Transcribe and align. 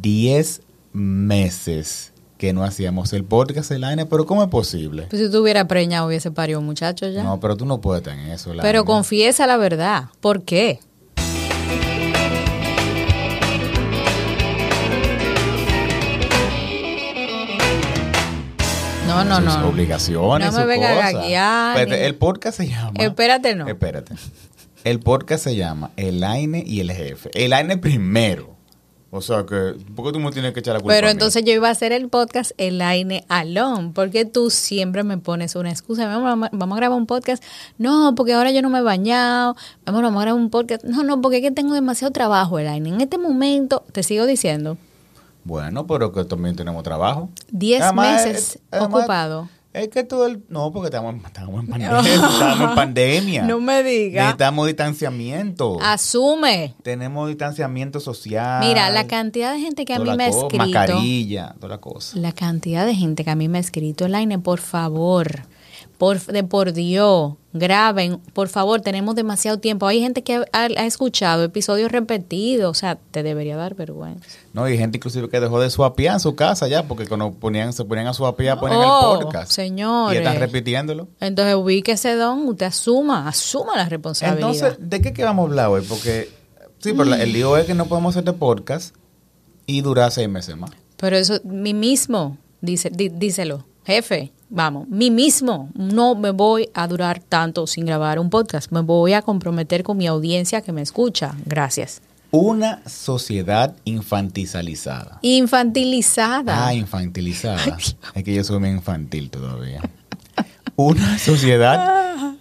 10 0.00 0.62
meses 0.92 2.12
que 2.38 2.52
no 2.52 2.64
hacíamos 2.64 3.12
el 3.12 3.24
podcast, 3.24 3.70
Elaine, 3.70 4.06
pero 4.06 4.24
¿cómo 4.24 4.42
es 4.42 4.48
posible? 4.48 5.06
Pues 5.10 5.20
si 5.20 5.30
tú 5.30 5.42
hubieras 5.42 5.66
preñado 5.66 6.06
hubiese 6.06 6.30
parido 6.30 6.60
un 6.60 6.66
muchacho 6.66 7.08
ya. 7.08 7.22
No, 7.22 7.38
pero 7.38 7.56
tú 7.56 7.66
no 7.66 7.80
puedes 7.80 8.00
estar 8.02 8.18
en 8.18 8.30
eso, 8.30 8.50
Elaine. 8.50 8.62
Pero 8.62 8.84
confiesa 8.84 9.46
la 9.46 9.56
verdad. 9.56 10.04
¿Por 10.20 10.42
qué? 10.44 10.80
No, 19.06 19.24
no, 19.24 19.36
Sus 19.36 19.60
no. 19.60 19.68
obligaciones, 19.68 20.52
No 20.52 20.58
me 20.60 20.66
venga 20.66 20.92
a 20.92 21.12
gaguear, 21.12 21.92
el 21.92 22.14
podcast 22.14 22.56
se 22.58 22.68
llama... 22.68 22.92
Espérate, 22.94 23.56
no. 23.56 23.66
Espérate. 23.66 24.14
El 24.84 25.00
podcast 25.00 25.44
se 25.44 25.56
llama 25.56 25.90
Elaine 25.96 26.62
y 26.64 26.80
el 26.80 26.92
jefe. 26.92 27.28
Elaine 27.34 27.76
primero. 27.78 28.59
O 29.12 29.20
sea 29.20 29.44
que, 29.44 29.74
¿por 29.96 30.06
qué 30.06 30.12
tú 30.12 30.20
me 30.20 30.30
tienes 30.30 30.52
que 30.52 30.60
echar 30.60 30.74
la 30.74 30.80
culpa? 30.80 30.94
Pero 30.94 31.08
entonces 31.08 31.42
yo 31.44 31.52
iba 31.52 31.66
a 31.66 31.72
hacer 31.72 31.90
el 31.90 32.08
podcast 32.08 32.52
Elaine 32.58 33.24
Alone, 33.28 33.90
porque 33.92 34.24
tú 34.24 34.50
siempre 34.50 35.02
me 35.02 35.18
pones 35.18 35.56
una 35.56 35.70
excusa. 35.70 36.06
Vamos, 36.06 36.48
a- 36.48 36.50
vamos 36.56 36.76
a 36.76 36.80
grabar 36.80 36.96
un 36.96 37.06
podcast. 37.06 37.42
No, 37.76 38.14
porque 38.14 38.34
ahora 38.34 38.52
yo 38.52 38.62
no 38.62 38.70
me 38.70 38.78
he 38.78 38.82
bañado. 38.82 39.56
Vamos, 39.84 40.02
vamos 40.02 40.20
a 40.20 40.24
grabar 40.26 40.40
un 40.40 40.48
podcast. 40.50 40.84
No, 40.84 41.02
no, 41.02 41.20
porque 41.20 41.38
es 41.38 41.42
que 41.42 41.50
tengo 41.50 41.74
demasiado 41.74 42.12
trabajo, 42.12 42.60
Elaine. 42.60 42.88
En 42.88 43.00
este 43.00 43.18
momento, 43.18 43.82
te 43.90 44.04
sigo 44.04 44.26
diciendo, 44.26 44.78
Bueno, 45.42 45.86
pero 45.88 46.12
que 46.12 46.24
también 46.24 46.54
tenemos 46.54 46.82
trabajo. 46.84 47.30
10 47.50 47.82
Además, 47.82 48.24
meses 48.26 48.58
además, 48.70 48.94
ocupado. 49.00 49.48
Es 49.72 49.88
que 49.88 50.02
todo 50.02 50.26
el... 50.26 50.42
No, 50.48 50.72
porque 50.72 50.86
estamos, 50.88 51.14
en- 51.14 51.24
estamos 51.24 51.60
en 51.62 51.68
pandemia. 51.68 52.00
estamos 52.00 52.70
en 52.70 52.74
pandemia. 52.74 53.42
No 53.42 53.60
me 53.60 53.84
digas. 53.84 54.24
Necesitamos 54.24 54.66
distanciamiento. 54.66 55.78
Asume. 55.80 56.74
Tenemos 56.82 57.28
distanciamiento 57.28 58.00
social. 58.00 58.66
Mira, 58.66 58.90
la 58.90 59.06
cantidad 59.06 59.52
de 59.54 59.60
gente 59.60 59.84
que 59.84 59.94
a 59.94 60.00
mí 60.00 60.10
me 60.16 60.24
ha 60.24 60.28
escrito. 60.28 60.56
Mascarilla, 60.56 61.54
toda 61.60 61.68
la 61.76 61.78
cosa. 61.80 62.18
La 62.18 62.32
cantidad 62.32 62.84
de 62.84 62.96
gente 62.96 63.22
que 63.22 63.30
a 63.30 63.36
mí 63.36 63.48
me 63.48 63.58
ha 63.58 63.60
escrito, 63.60 64.06
Elaine, 64.06 64.40
por 64.40 64.58
favor, 64.58 65.42
por, 66.00 66.18
de 66.24 66.42
por 66.44 66.72
Dios, 66.72 67.34
graben, 67.52 68.16
por 68.32 68.48
favor, 68.48 68.80
tenemos 68.80 69.14
demasiado 69.14 69.58
tiempo. 69.58 69.86
Hay 69.86 70.00
gente 70.00 70.22
que 70.22 70.36
ha, 70.36 70.46
ha 70.62 70.86
escuchado 70.86 71.44
episodios 71.44 71.92
repetidos, 71.92 72.70
o 72.70 72.74
sea, 72.74 72.96
te 73.10 73.22
debería 73.22 73.54
dar 73.54 73.74
vergüenza. 73.74 74.26
No, 74.54 74.66
y 74.66 74.78
gente 74.78 74.96
inclusive 74.96 75.28
que 75.28 75.38
dejó 75.40 75.60
de 75.60 75.68
suapiar 75.68 76.14
en 76.14 76.20
su 76.20 76.34
casa 76.34 76.68
ya, 76.68 76.84
porque 76.88 77.06
cuando 77.06 77.32
ponían, 77.32 77.74
se 77.74 77.84
ponían 77.84 78.06
a 78.06 78.14
suapiar, 78.14 78.58
ponían 78.58 78.80
Oh, 78.82 79.18
el 79.18 79.24
podcast. 79.24 79.52
señores. 79.52 80.18
Y 80.18 80.24
están 80.24 80.40
repitiéndolo. 80.40 81.06
Entonces, 81.20 81.54
ubique 81.54 81.92
ese 81.92 82.14
don, 82.14 82.48
usted 82.48 82.64
asuma, 82.66 83.28
asuma 83.28 83.76
la 83.76 83.86
responsabilidad. 83.86 84.48
Entonces, 84.50 84.76
¿de 84.80 85.02
qué 85.02 85.12
que 85.12 85.22
vamos 85.22 85.42
a 85.44 85.48
hablar 85.50 85.68
hoy? 85.68 85.82
Porque, 85.86 86.30
sí, 86.78 86.94
pero 86.96 87.14
el 87.14 87.30
lío 87.30 87.58
es 87.58 87.66
que 87.66 87.74
no 87.74 87.84
podemos 87.84 88.16
hacer 88.16 88.24
de 88.24 88.32
podcast 88.32 88.94
y 89.66 89.82
durar 89.82 90.10
seis 90.12 90.30
meses 90.30 90.56
más. 90.56 90.70
Pero 90.96 91.16
eso, 91.18 91.40
mi 91.44 91.74
mismo, 91.74 92.38
dice, 92.62 92.88
di- 92.90 93.10
díselo, 93.10 93.66
jefe, 93.84 94.32
vamos, 94.50 94.88
mi 94.88 95.10
mismo, 95.10 95.70
no 95.74 96.14
me 96.14 96.30
voy 96.30 96.68
a 96.74 96.86
durar 96.86 97.20
tanto 97.20 97.66
sin 97.66 97.86
grabar 97.86 98.18
un 98.18 98.28
podcast, 98.30 98.70
me 98.72 98.80
voy 98.80 99.12
a 99.14 99.22
comprometer 99.22 99.82
con 99.82 99.96
mi 99.96 100.06
audiencia 100.06 100.60
que 100.60 100.72
me 100.72 100.82
escucha. 100.82 101.34
Gracias. 101.46 102.02
Una 102.32 102.80
sociedad 102.88 103.74
infantilizada. 103.84 105.18
Infantilizada. 105.22 106.66
Ah, 106.68 106.74
infantilizada. 106.74 107.76
es 108.14 108.24
que 108.24 108.34
yo 108.34 108.44
soy 108.44 108.60
muy 108.60 108.68
infantil 108.68 109.30
todavía. 109.30 109.80
Una 110.76 111.18
sociedad... 111.18 112.36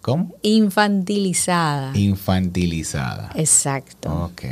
¿Cómo? 0.00 0.34
Infantilizada. 0.42 1.92
Infantilizada. 1.94 3.30
Exacto, 3.34 4.24
Ok, 4.24 4.42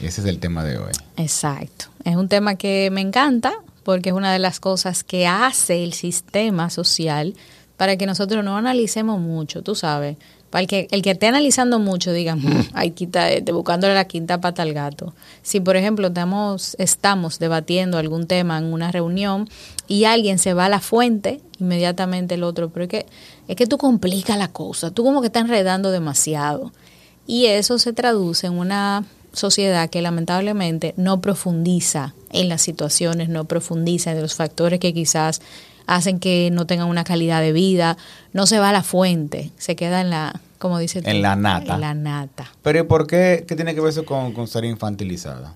ese 0.00 0.20
es 0.20 0.24
el 0.24 0.40
tema 0.40 0.64
de 0.64 0.78
hoy. 0.78 0.92
exacto. 1.16 1.86
Es 2.04 2.16
un 2.16 2.28
tema 2.28 2.56
que 2.56 2.90
me 2.92 3.00
encanta 3.00 3.52
porque 3.84 4.10
es 4.10 4.14
una 4.14 4.32
de 4.32 4.38
las 4.38 4.58
cosas 4.60 5.04
que 5.04 5.26
hace 5.26 5.84
el 5.84 5.92
sistema 5.92 6.70
social 6.70 7.34
para 7.76 7.96
que 7.96 8.06
nosotros 8.06 8.44
no 8.44 8.56
analicemos 8.56 9.20
mucho, 9.20 9.62
tú 9.62 9.74
sabes. 9.74 10.16
Para 10.50 10.62
el 10.62 10.68
que, 10.68 10.86
el 10.92 11.02
que 11.02 11.10
esté 11.10 11.26
analizando 11.26 11.80
mucho 11.80 12.12
diga, 12.12 12.36
"Mm, 12.36 12.68
ay, 12.74 12.92
quita 12.92 13.30
este, 13.30 13.50
buscándole 13.52 13.94
la 13.94 14.04
quinta 14.04 14.40
pata 14.40 14.62
al 14.62 14.72
gato. 14.72 15.12
Si, 15.42 15.58
por 15.60 15.76
ejemplo, 15.76 16.06
estamos, 16.08 16.76
estamos 16.78 17.38
debatiendo 17.40 17.98
algún 17.98 18.26
tema 18.26 18.58
en 18.58 18.72
una 18.72 18.92
reunión 18.92 19.48
y 19.88 20.04
alguien 20.04 20.38
se 20.38 20.54
va 20.54 20.66
a 20.66 20.68
la 20.68 20.80
fuente, 20.80 21.40
inmediatamente 21.58 22.36
el 22.36 22.44
otro, 22.44 22.70
pero 22.70 22.84
es 22.84 22.90
que, 22.90 23.06
es 23.48 23.56
que 23.56 23.66
tú 23.66 23.78
complicas 23.78 24.38
la 24.38 24.48
cosa, 24.48 24.92
tú 24.92 25.02
como 25.02 25.20
que 25.20 25.26
estás 25.26 25.42
enredando 25.42 25.90
demasiado. 25.90 26.72
Y 27.26 27.46
eso 27.46 27.78
se 27.78 27.92
traduce 27.92 28.46
en 28.46 28.52
una 28.52 29.04
sociedad 29.34 29.90
que 29.90 30.02
lamentablemente 30.02 30.94
no 30.96 31.20
profundiza 31.20 32.14
en 32.30 32.48
las 32.48 32.62
situaciones, 32.62 33.28
no 33.28 33.44
profundiza 33.44 34.12
en 34.12 34.22
los 34.22 34.34
factores 34.34 34.80
que 34.80 34.94
quizás 34.94 35.42
hacen 35.86 36.18
que 36.18 36.50
no 36.50 36.66
tengan 36.66 36.88
una 36.88 37.04
calidad 37.04 37.40
de 37.40 37.52
vida, 37.52 37.96
no 38.32 38.46
se 38.46 38.58
va 38.58 38.70
a 38.70 38.72
la 38.72 38.82
fuente, 38.82 39.50
se 39.58 39.76
queda 39.76 40.00
en 40.00 40.10
la, 40.10 40.40
como 40.58 40.78
dice 40.78 41.02
tú, 41.02 41.10
En 41.10 41.20
la 41.20 41.36
nata. 41.36 41.74
En 41.74 41.80
la 41.80 41.94
nata. 41.94 42.50
Pero 42.62 42.80
¿y 42.80 42.82
por 42.84 43.06
qué? 43.06 43.44
¿Qué 43.46 43.54
tiene 43.54 43.74
que 43.74 43.80
ver 43.80 43.90
eso 43.90 44.04
con, 44.04 44.32
con 44.32 44.48
ser 44.48 44.64
infantilizada? 44.64 45.54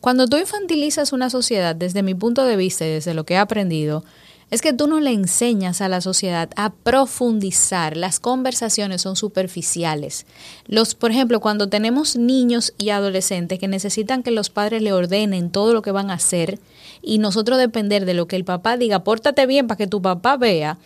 Cuando 0.00 0.26
tú 0.26 0.38
infantilizas 0.38 1.12
una 1.12 1.28
sociedad, 1.30 1.76
desde 1.76 2.02
mi 2.02 2.14
punto 2.14 2.44
de 2.44 2.56
vista 2.56 2.86
y 2.86 2.90
desde 2.90 3.14
lo 3.14 3.24
que 3.24 3.34
he 3.34 3.38
aprendido, 3.38 4.02
es 4.50 4.62
que 4.62 4.72
tú 4.72 4.86
no 4.86 4.98
le 5.00 5.12
enseñas 5.12 5.80
a 5.80 5.88
la 5.88 6.00
sociedad 6.00 6.50
a 6.56 6.70
profundizar. 6.72 7.96
Las 7.96 8.18
conversaciones 8.20 9.02
son 9.02 9.14
superficiales. 9.16 10.26
Los, 10.66 10.94
por 10.94 11.10
ejemplo, 11.10 11.40
cuando 11.40 11.68
tenemos 11.68 12.16
niños 12.16 12.72
y 12.78 12.90
adolescentes 12.90 13.58
que 13.58 13.68
necesitan 13.68 14.22
que 14.22 14.30
los 14.30 14.50
padres 14.50 14.82
le 14.82 14.92
ordenen 14.92 15.50
todo 15.50 15.72
lo 15.72 15.82
que 15.82 15.92
van 15.92 16.10
a 16.10 16.14
hacer 16.14 16.58
y 17.02 17.18
nosotros 17.18 17.58
depender 17.58 18.06
de 18.06 18.14
lo 18.14 18.26
que 18.26 18.36
el 18.36 18.44
papá 18.44 18.76
diga, 18.76 19.04
pórtate 19.04 19.46
bien 19.46 19.66
para 19.66 19.78
que 19.78 19.86
tu 19.86 20.02
papá 20.02 20.36
vea, 20.36 20.78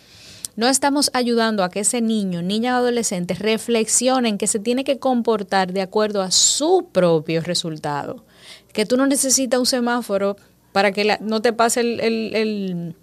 no 0.55 0.67
estamos 0.67 1.09
ayudando 1.13 1.63
a 1.63 1.69
que 1.69 1.81
ese 1.81 1.99
niño, 2.01 2.41
niña 2.41 2.75
o 2.75 2.77
adolescente 2.77 3.33
reflexionen 3.33 4.37
que 4.37 4.47
se 4.47 4.59
tiene 4.59 4.83
que 4.83 4.99
comportar 4.99 5.73
de 5.73 5.81
acuerdo 5.81 6.21
a 6.21 6.31
su 6.31 6.87
propio 6.91 7.41
resultado. 7.41 8.23
Que 8.71 8.85
tú 8.85 8.95
no 8.95 9.05
necesitas 9.07 9.59
un 9.59 9.65
semáforo 9.65 10.37
para 10.71 10.91
que 10.91 11.03
la- 11.03 11.17
no 11.21 11.41
te 11.41 11.51
pase 11.51 11.81
el, 11.81 11.99
el- 11.99 12.35
el- 12.35 12.95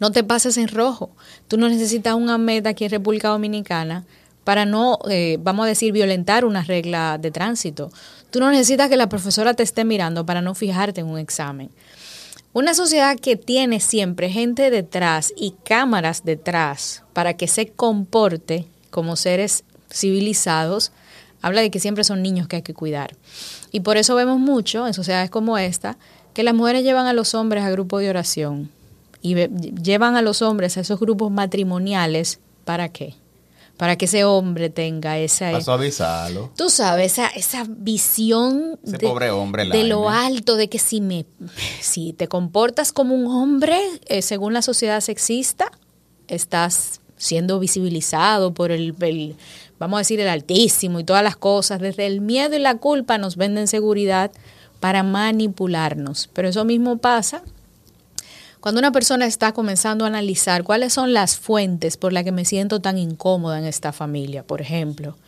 no 0.00 0.10
te 0.10 0.24
pases 0.24 0.56
en 0.56 0.68
rojo. 0.68 1.10
Tú 1.48 1.56
no 1.56 1.68
necesitas 1.68 2.14
una 2.14 2.38
meta 2.38 2.70
aquí 2.70 2.84
en 2.84 2.90
República 2.90 3.28
Dominicana 3.28 4.04
para 4.44 4.66
no, 4.66 4.98
eh, 5.08 5.38
vamos 5.40 5.64
a 5.64 5.68
decir, 5.68 5.92
violentar 5.92 6.44
una 6.44 6.62
regla 6.62 7.18
de 7.18 7.30
tránsito. 7.30 7.90
Tú 8.30 8.40
no 8.40 8.50
necesitas 8.50 8.90
que 8.90 8.96
la 8.96 9.08
profesora 9.08 9.54
te 9.54 9.62
esté 9.62 9.84
mirando 9.84 10.26
para 10.26 10.42
no 10.42 10.54
fijarte 10.54 11.00
en 11.00 11.06
un 11.06 11.18
examen. 11.18 11.70
Una 12.52 12.74
sociedad 12.74 13.18
que 13.18 13.36
tiene 13.36 13.80
siempre 13.80 14.30
gente 14.30 14.70
detrás 14.70 15.32
y 15.36 15.54
cámaras 15.64 16.24
detrás 16.24 17.02
para 17.12 17.34
que 17.34 17.48
se 17.48 17.68
comporte 17.68 18.66
como 18.90 19.16
seres 19.16 19.64
civilizados, 19.90 20.92
habla 21.42 21.62
de 21.62 21.70
que 21.70 21.80
siempre 21.80 22.04
son 22.04 22.22
niños 22.22 22.46
que 22.46 22.56
hay 22.56 22.62
que 22.62 22.74
cuidar. 22.74 23.16
Y 23.72 23.80
por 23.80 23.96
eso 23.96 24.14
vemos 24.14 24.38
mucho 24.38 24.86
en 24.86 24.94
sociedades 24.94 25.30
como 25.30 25.58
esta 25.58 25.96
que 26.32 26.44
las 26.44 26.54
mujeres 26.54 26.84
llevan 26.84 27.06
a 27.06 27.12
los 27.12 27.34
hombres 27.34 27.64
a 27.64 27.70
grupos 27.70 28.02
de 28.02 28.10
oración 28.10 28.70
y 29.24 29.34
llevan 29.82 30.16
a 30.16 30.22
los 30.22 30.42
hombres 30.42 30.76
a 30.76 30.80
esos 30.80 31.00
grupos 31.00 31.32
matrimoniales 31.32 32.40
¿para 32.64 32.90
qué? 32.90 33.14
Para 33.78 33.96
que 33.96 34.04
ese 34.04 34.22
hombre 34.22 34.68
tenga 34.68 35.18
esa 35.18 35.50
Para 35.50 35.64
suavizarlo. 35.64 36.52
Tú 36.56 36.68
sabes, 36.68 37.12
esa, 37.12 37.28
esa 37.28 37.64
visión 37.66 38.78
Ese 38.84 38.98
de, 38.98 39.08
pobre 39.08 39.30
hombre, 39.30 39.66
de 39.66 39.84
lo 39.84 40.10
alto, 40.10 40.56
de 40.56 40.68
que 40.68 40.78
si 40.78 41.00
me 41.00 41.24
si 41.80 42.12
te 42.12 42.28
comportas 42.28 42.92
como 42.92 43.14
un 43.14 43.26
hombre, 43.26 43.80
eh, 44.06 44.20
según 44.22 44.52
la 44.52 44.62
sociedad 44.62 45.00
sexista, 45.00 45.72
estás 46.28 47.00
siendo 47.16 47.58
visibilizado 47.58 48.52
por 48.52 48.70
el, 48.70 48.94
el, 49.00 49.36
vamos 49.78 49.96
a 49.96 50.00
decir, 50.00 50.20
el 50.20 50.28
altísimo 50.28 51.00
y 51.00 51.04
todas 51.04 51.24
las 51.24 51.36
cosas. 51.36 51.80
Desde 51.80 52.06
el 52.06 52.20
miedo 52.20 52.54
y 52.54 52.60
la 52.60 52.76
culpa 52.76 53.16
nos 53.16 53.36
venden 53.36 53.68
seguridad 53.68 54.30
para 54.78 55.02
manipularnos. 55.02 56.28
Pero 56.32 56.48
eso 56.48 56.64
mismo 56.64 56.98
pasa 56.98 57.42
cuando 58.64 58.78
una 58.78 58.92
persona 58.92 59.26
está 59.26 59.52
comenzando 59.52 60.06
a 60.06 60.08
analizar 60.08 60.64
cuáles 60.64 60.94
son 60.94 61.12
las 61.12 61.36
fuentes 61.36 61.98
por 61.98 62.14
las 62.14 62.24
que 62.24 62.32
me 62.32 62.46
siento 62.46 62.80
tan 62.80 62.96
incómoda 62.96 63.58
en 63.58 63.66
esta 63.66 63.92
familia, 63.92 64.42
por 64.42 64.62
ejemplo, 64.62 65.18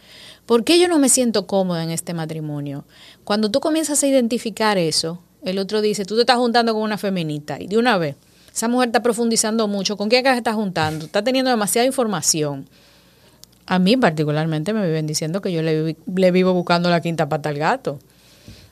¿por 0.47 0.65
qué 0.65 0.81
yo 0.81 0.88
no 0.88 0.99
me 0.99 1.11
siento 1.11 1.47
cómoda 1.47 1.85
en 1.85 1.91
este 1.91 2.15
matrimonio? 2.15 2.87
Cuando 3.25 3.50
tú 3.50 3.61
comienzas 3.61 4.03
a 4.03 4.06
identificar 4.06 4.79
eso, 4.79 5.23
el 5.43 5.59
otro 5.59 5.83
dice, 5.83 6.06
tú 6.06 6.15
te 6.15 6.23
estás 6.23 6.38
juntando 6.38 6.73
con 6.73 6.83
una 6.83 6.97
feminista 6.97 7.61
y 7.61 7.67
de 7.67 7.77
una 7.77 7.99
vez, 7.99 8.17
esa 8.55 8.69
mujer 8.69 8.88
está 8.88 9.03
profundizando 9.03 9.69
mucho, 9.69 9.99
¿con 9.99 10.09
quién 10.09 10.25
es 10.25 10.31
que 10.31 10.32
se 10.32 10.39
está 10.39 10.55
juntando? 10.55 11.05
Está 11.05 11.23
teniendo 11.23 11.50
demasiada 11.50 11.85
información. 11.85 12.67
A 13.67 13.79
mí 13.79 13.99
particularmente 13.99 14.73
me 14.73 14.87
viven 14.87 15.06
diciendo 15.06 15.43
que 15.43 15.53
yo 15.53 15.61
le, 15.61 15.94
le 16.06 16.31
vivo 16.31 16.55
buscando 16.55 16.89
la 16.89 17.03
quinta 17.03 17.29
pata 17.29 17.50
al 17.50 17.59
gato. 17.59 17.99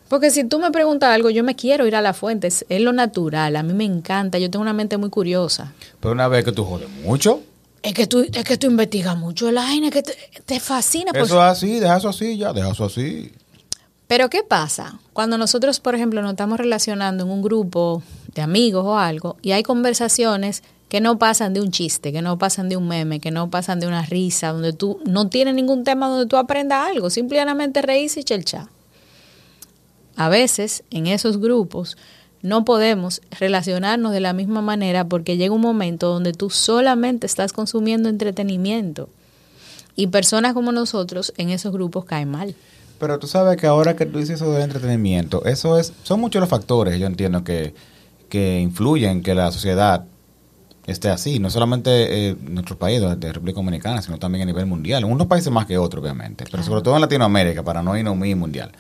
Porque 0.09 0.31
si 0.31 0.45
tú 0.45 0.59
me 0.59 0.71
preguntas 0.71 1.11
algo, 1.11 1.31
yo 1.31 1.43
me 1.43 1.57
quiero 1.57 1.87
ir 1.87 1.97
a 1.97 2.01
la 2.01 2.13
fuente, 2.13 2.47
es, 2.47 2.65
es 2.69 2.81
lo 2.81 2.93
natural, 2.93 3.57
a 3.57 3.63
mí 3.63 3.73
me 3.73 3.85
encanta, 3.85 4.39
yo 4.39 4.51
tengo 4.51 4.63
una 4.63 4.73
mente 4.73 4.97
muy 4.97 5.11
curiosa. 5.11 5.73
Pero 6.01 6.13
una 6.13 6.29
vez 6.29 6.45
que 6.45 6.53
tú 6.53 6.65
jodes 6.65 6.89
mucho, 7.05 7.41
Es 7.83 7.93
que 7.93 8.07
tú, 8.07 8.25
es 8.33 8.45
que 8.45 8.57
tú 8.57 8.67
investigas 8.67 9.17
mucho, 9.17 9.49
Elaine, 9.49 9.87
es 9.89 9.93
que 9.93 10.03
te, 10.03 10.17
te 10.45 10.61
fascina. 10.61 11.11
eso 11.15 11.25
es 11.25 11.33
así, 11.33 11.81
deja 11.81 11.97
eso 11.99 12.09
así, 12.09 12.37
ya, 12.39 12.53
deja 12.53 12.71
eso 12.71 12.85
así. 12.85 13.33
Pero 14.07 14.29
¿qué 14.29 14.43
pasa? 14.43 14.99
Cuando 15.13 15.39
nosotros, 15.39 15.81
por 15.81 15.95
ejemplo, 15.95 16.21
nos 16.23 16.33
estamos 16.33 16.59
relacionando 16.59 17.25
en 17.25 17.31
un 17.31 17.43
grupo 17.43 18.03
de 18.35 18.43
amigos 18.43 18.85
o 18.85 18.99
algo 18.99 19.37
y 19.43 19.53
hay 19.53 19.63
conversaciones 19.63 20.63
que 20.89 21.01
no 21.01 21.19
pasan 21.19 21.55
de 21.55 21.61
un 21.61 21.71
chiste, 21.71 22.13
que 22.13 22.23
no 22.23 22.39
pasan 22.39 22.69
de 22.69 22.77
un 22.77 22.87
meme, 22.87 23.19
que 23.19 23.31
no 23.31 23.51
pasan 23.51 23.81
de 23.81 23.87
una 23.87 24.03
risa, 24.03 24.53
donde 24.53 24.73
tú 24.73 25.01
no 25.05 25.29
tienes 25.29 25.55
ningún 25.55 25.83
tema 25.85 26.09
donde 26.09 26.27
tú 26.27 26.37
aprendas 26.37 26.87
algo, 26.89 27.11
simplemente 27.11 27.83
reís 27.83 28.17
y 28.17 28.23
chelcha. 28.23 28.69
A 30.17 30.29
veces 30.29 30.85
en 30.91 31.07
esos 31.07 31.39
grupos 31.39 31.97
no 32.43 32.65
podemos 32.65 33.23
relacionarnos 33.39 34.13
de 34.13 34.21
la 34.21 34.33
misma 34.33 34.61
manera 34.61 35.09
porque 35.09 35.37
llega 35.37 35.55
un 35.55 35.61
momento 35.61 36.13
donde 36.13 36.33
tú 36.33 36.51
solamente 36.51 37.27
estás 37.27 37.53
consumiendo 37.53 38.09
entretenimiento 38.09 39.09
y 39.97 40.09
personas 40.09 40.53
como 40.53 40.73
nosotros 40.73 41.33
en 41.37 41.51
esos 41.51 41.73
grupos 41.73 42.05
caen 42.05 42.31
mal. 42.31 42.55
Pero 42.99 43.19
tú 43.19 43.27
sabes 43.27 43.57
que 43.57 43.67
ahora 43.67 43.97
que 43.97 44.07
tú 44.07 44.19
dices 44.19 44.37
eso 44.37 44.53
del 44.53 44.63
entretenimiento, 44.63 45.45
eso 45.45 45.79
es, 45.79 45.93
son 46.03 46.21
muchos 46.21 46.41
los 46.41 46.49
factores, 46.49 46.99
yo 46.99 47.07
entiendo 47.07 47.43
que, 47.45 47.75
que 48.29 48.61
influyen 48.61 49.23
que 49.23 49.35
la 49.35 49.51
sociedad 49.51 50.05
esté 50.87 51.09
así, 51.09 51.39
no 51.39 51.51
solamente 51.51 52.29
en 52.29 52.55
nuestro 52.55 52.77
país, 52.77 53.01
de 53.01 53.33
República 53.33 53.57
Dominicana, 53.57 54.03
sino 54.03 54.19
también 54.19 54.43
a 54.43 54.47
nivel 54.47 54.67
mundial. 54.67 55.03
En 55.03 55.11
unos 55.11 55.27
países 55.27 55.51
más 55.51 55.67
que 55.67 55.79
otros, 55.79 56.03
obviamente, 56.03 56.45
pero 56.51 56.63
sobre 56.63 56.83
todo 56.83 56.95
en 56.95 57.01
Latinoamérica, 57.01 57.63
para 57.63 57.83
no 57.83 57.97
irnos 57.97 58.17
muy 58.17 58.35
mundial. 58.35 58.73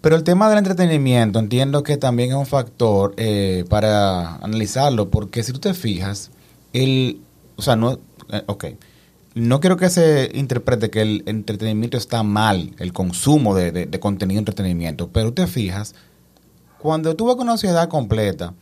Pero 0.00 0.14
el 0.14 0.22
tema 0.22 0.48
del 0.48 0.58
entretenimiento 0.58 1.38
entiendo 1.38 1.82
que 1.82 1.96
también 1.96 2.30
es 2.30 2.36
un 2.36 2.46
factor 2.46 3.14
eh, 3.16 3.64
para 3.68 4.36
analizarlo, 4.36 5.10
porque 5.10 5.42
si 5.42 5.52
tú 5.52 5.58
te 5.58 5.74
fijas, 5.74 6.30
el, 6.72 7.20
o 7.56 7.62
sea, 7.62 7.74
no, 7.74 7.98
eh, 8.30 8.42
ok, 8.46 8.66
no 9.34 9.60
quiero 9.60 9.76
que 9.76 9.90
se 9.90 10.30
interprete 10.34 10.90
que 10.90 11.02
el 11.02 11.22
entretenimiento 11.26 11.96
está 11.96 12.22
mal, 12.22 12.74
el 12.78 12.92
consumo 12.92 13.54
de, 13.54 13.72
de, 13.72 14.00
contenido 14.00 14.38
de 14.38 14.40
entretenimiento, 14.42 15.08
pero 15.08 15.32
te 15.32 15.46
fijas, 15.46 15.94
cuando 16.78 17.16
tú 17.16 17.26
vas 17.26 17.34
con 17.34 17.44
una 17.44 17.56
sociedad 17.56 17.88
completa, 17.88 18.54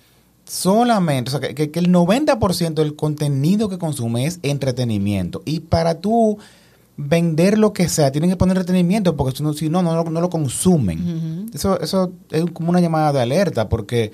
solamente, 0.47 1.31
o 1.31 1.39
sea, 1.39 1.55
que, 1.55 1.71
que 1.71 1.79
el 1.79 1.93
90% 1.93 2.75
del 2.75 2.97
contenido 2.97 3.69
que 3.69 3.79
consume 3.79 4.27
es 4.27 4.39
entretenimiento. 4.43 5.43
Y 5.45 5.61
para 5.61 6.01
tú 6.01 6.39
vender 6.97 7.59
lo 7.59 7.73
que 7.73 7.89
sea, 7.89 8.11
tienen 8.11 8.31
que 8.31 8.37
poner 8.37 8.57
entretenimiento, 8.57 9.17
porque 9.17 9.37
si 9.37 9.69
no, 9.69 9.83
no, 9.83 10.05
no, 10.05 10.21
lo 10.21 10.31
consumen. 10.31 11.51
eso, 11.53 11.79
eso 11.81 12.13
es 12.31 12.45
como 12.53 12.71
una 12.71 12.81
llamada 12.81 13.13
de 13.13 13.21
alerta, 13.21 13.69
porque 13.69 14.13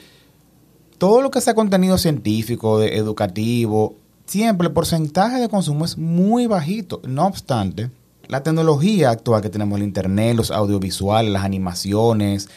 todo 0.98 1.22
lo 1.22 1.30
que 1.30 1.40
sea 1.40 1.54
contenido 1.54 1.98
científico, 1.98 2.78
de, 2.78 2.96
educativo, 2.96 3.96
siempre 4.26 4.68
el 4.68 4.72
porcentaje 4.72 5.40
de 5.40 5.48
consumo 5.48 5.84
es 5.84 5.98
muy 5.98 6.46
bajito. 6.46 7.00
No 7.06 7.26
obstante, 7.26 7.90
la 8.28 8.42
tecnología 8.42 9.10
actual 9.10 9.42
que 9.42 9.50
tenemos, 9.50 9.78
el 9.78 9.84
Internet, 9.84 10.36
los 10.36 10.50
audiovisuales, 10.50 11.32
las 11.32 11.44
animaciones, 11.44 12.48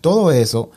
todo 0.00 0.30
eso 0.32 0.70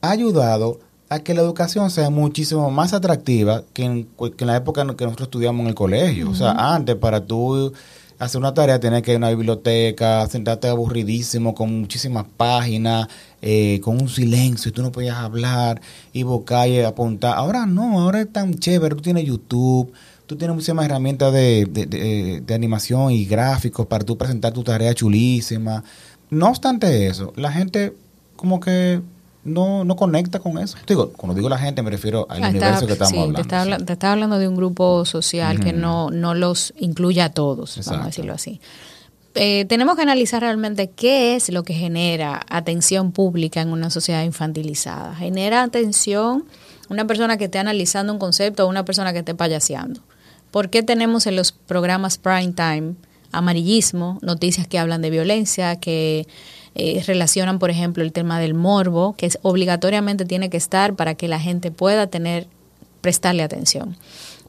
ha 0.00 0.10
ayudado 0.10 0.80
a 1.08 1.20
que 1.20 1.34
la 1.34 1.42
educación 1.42 1.90
sea 1.90 2.10
muchísimo 2.10 2.70
más 2.70 2.92
atractiva 2.92 3.62
que 3.72 3.84
en, 3.84 4.08
la 4.38 4.56
época 4.56 4.82
en 4.82 4.94
que 4.94 5.04
nosotros 5.04 5.26
estudiamos 5.26 5.62
en 5.62 5.68
el 5.68 5.74
colegio. 5.74 6.30
O 6.30 6.34
sea, 6.34 6.74
antes 6.74 6.96
para 6.96 7.24
tú 7.24 7.72
hacer 8.18 8.38
una 8.38 8.54
tarea 8.54 8.80
tenías 8.80 9.02
que 9.02 9.12
ir 9.12 9.16
a 9.16 9.18
una 9.18 9.30
biblioteca, 9.30 10.26
sentarte 10.26 10.68
aburridísimo 10.68 11.54
con 11.54 11.80
muchísimas 11.80 12.26
páginas, 12.36 13.08
eh, 13.42 13.80
con 13.82 14.00
un 14.00 14.08
silencio, 14.08 14.70
y 14.70 14.72
tú 14.72 14.82
no 14.82 14.92
podías 14.92 15.16
hablar, 15.16 15.80
y 16.12 16.24
y 16.24 16.80
apuntar. 16.80 17.36
Ahora 17.36 17.66
no, 17.66 18.00
ahora 18.00 18.20
es 18.20 18.32
tan 18.32 18.54
chévere, 18.54 18.94
tú 18.94 19.02
tienes 19.02 19.24
YouTube, 19.24 19.92
tú 20.26 20.36
tienes 20.36 20.54
muchísimas 20.54 20.86
herramientas 20.86 21.32
de, 21.32 21.66
de, 21.66 22.40
de 22.40 22.54
animación 22.54 23.12
y 23.12 23.26
gráficos 23.26 23.86
para 23.86 24.04
tú 24.04 24.16
presentar 24.16 24.52
tu 24.52 24.62
tarea 24.62 24.94
chulísima. 24.94 25.84
No 26.30 26.48
obstante 26.48 27.06
eso, 27.06 27.32
la 27.36 27.52
gente 27.52 27.92
como 28.36 28.60
que 28.60 29.00
no, 29.46 29.84
no 29.84 29.96
conecta 29.96 30.38
con 30.38 30.58
eso. 30.58 30.76
Digo, 30.86 31.12
cuando 31.16 31.34
digo 31.34 31.48
la 31.48 31.58
gente 31.58 31.82
me 31.82 31.90
refiero 31.90 32.26
al 32.28 32.42
universo 32.42 32.86
que 32.86 32.92
estamos 32.92 33.12
hablando. 33.12 33.84
Te 33.84 33.92
está, 33.92 34.12
hablando 34.12 34.38
de 34.38 34.48
un 34.48 34.56
grupo 34.56 35.04
social 35.04 35.60
que 35.60 35.72
no, 35.72 36.10
no 36.10 36.34
los 36.34 36.74
incluye 36.78 37.22
a 37.22 37.30
todos, 37.30 37.78
vamos 37.86 38.02
a 38.02 38.06
decirlo 38.06 38.34
así. 38.34 38.60
Eh, 39.34 39.66
tenemos 39.66 39.96
que 39.96 40.02
analizar 40.02 40.40
realmente 40.40 40.88
qué 40.88 41.36
es 41.36 41.50
lo 41.50 41.62
que 41.62 41.74
genera 41.74 42.44
atención 42.48 43.12
pública 43.12 43.60
en 43.60 43.68
una 43.68 43.90
sociedad 43.90 44.22
infantilizada. 44.22 45.14
Genera 45.14 45.62
atención 45.62 46.44
una 46.88 47.06
persona 47.06 47.36
que 47.36 47.44
esté 47.44 47.58
analizando 47.58 48.14
un 48.14 48.18
concepto 48.18 48.64
o 48.64 48.68
una 48.68 48.86
persona 48.86 49.12
que 49.12 49.18
esté 49.18 49.34
payaseando. 49.34 50.00
¿Por 50.50 50.70
qué 50.70 50.82
tenemos 50.82 51.26
en 51.26 51.36
los 51.36 51.52
programas 51.52 52.16
prime 52.16 52.52
time 52.52 52.94
amarillismo, 53.32 54.18
noticias 54.22 54.66
que 54.66 54.78
hablan 54.78 55.02
de 55.02 55.10
violencia, 55.10 55.76
que 55.76 56.26
eh, 56.78 57.02
relacionan, 57.06 57.58
por 57.58 57.70
ejemplo, 57.70 58.02
el 58.02 58.12
tema 58.12 58.38
del 58.38 58.52
morbo, 58.52 59.14
que 59.16 59.24
es, 59.24 59.38
obligatoriamente 59.40 60.26
tiene 60.26 60.50
que 60.50 60.58
estar 60.58 60.94
para 60.94 61.14
que 61.14 61.26
la 61.26 61.40
gente 61.40 61.70
pueda 61.70 62.06
tener, 62.06 62.46
prestarle 63.00 63.42
atención. 63.42 63.96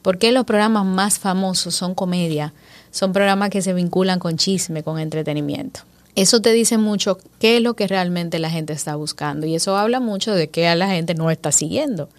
¿Por 0.01 0.17
qué 0.17 0.33
los 0.33 0.43
programas 0.43 0.85
más 0.85 1.19
famosos 1.19 1.73
son 1.73 1.95
comedia? 1.95 2.53
Son 2.91 3.13
programas 3.13 3.49
que 3.49 3.61
se 3.61 3.73
vinculan 3.73 4.19
con 4.19 4.35
chisme, 4.35 4.83
con 4.83 4.99
entretenimiento. 4.99 5.81
Eso 6.15 6.41
te 6.41 6.51
dice 6.51 6.77
mucho 6.77 7.17
qué 7.39 7.57
es 7.57 7.63
lo 7.63 7.75
que 7.75 7.87
realmente 7.87 8.39
la 8.39 8.49
gente 8.49 8.73
está 8.73 8.95
buscando 8.95 9.47
y 9.47 9.55
eso 9.55 9.77
habla 9.77 9.99
mucho 10.01 10.33
de 10.33 10.49
qué 10.49 10.67
a 10.67 10.75
la 10.75 10.87
gente 10.87 11.13
no 11.13 11.31
está 11.31 11.51
siguiendo 11.51 12.09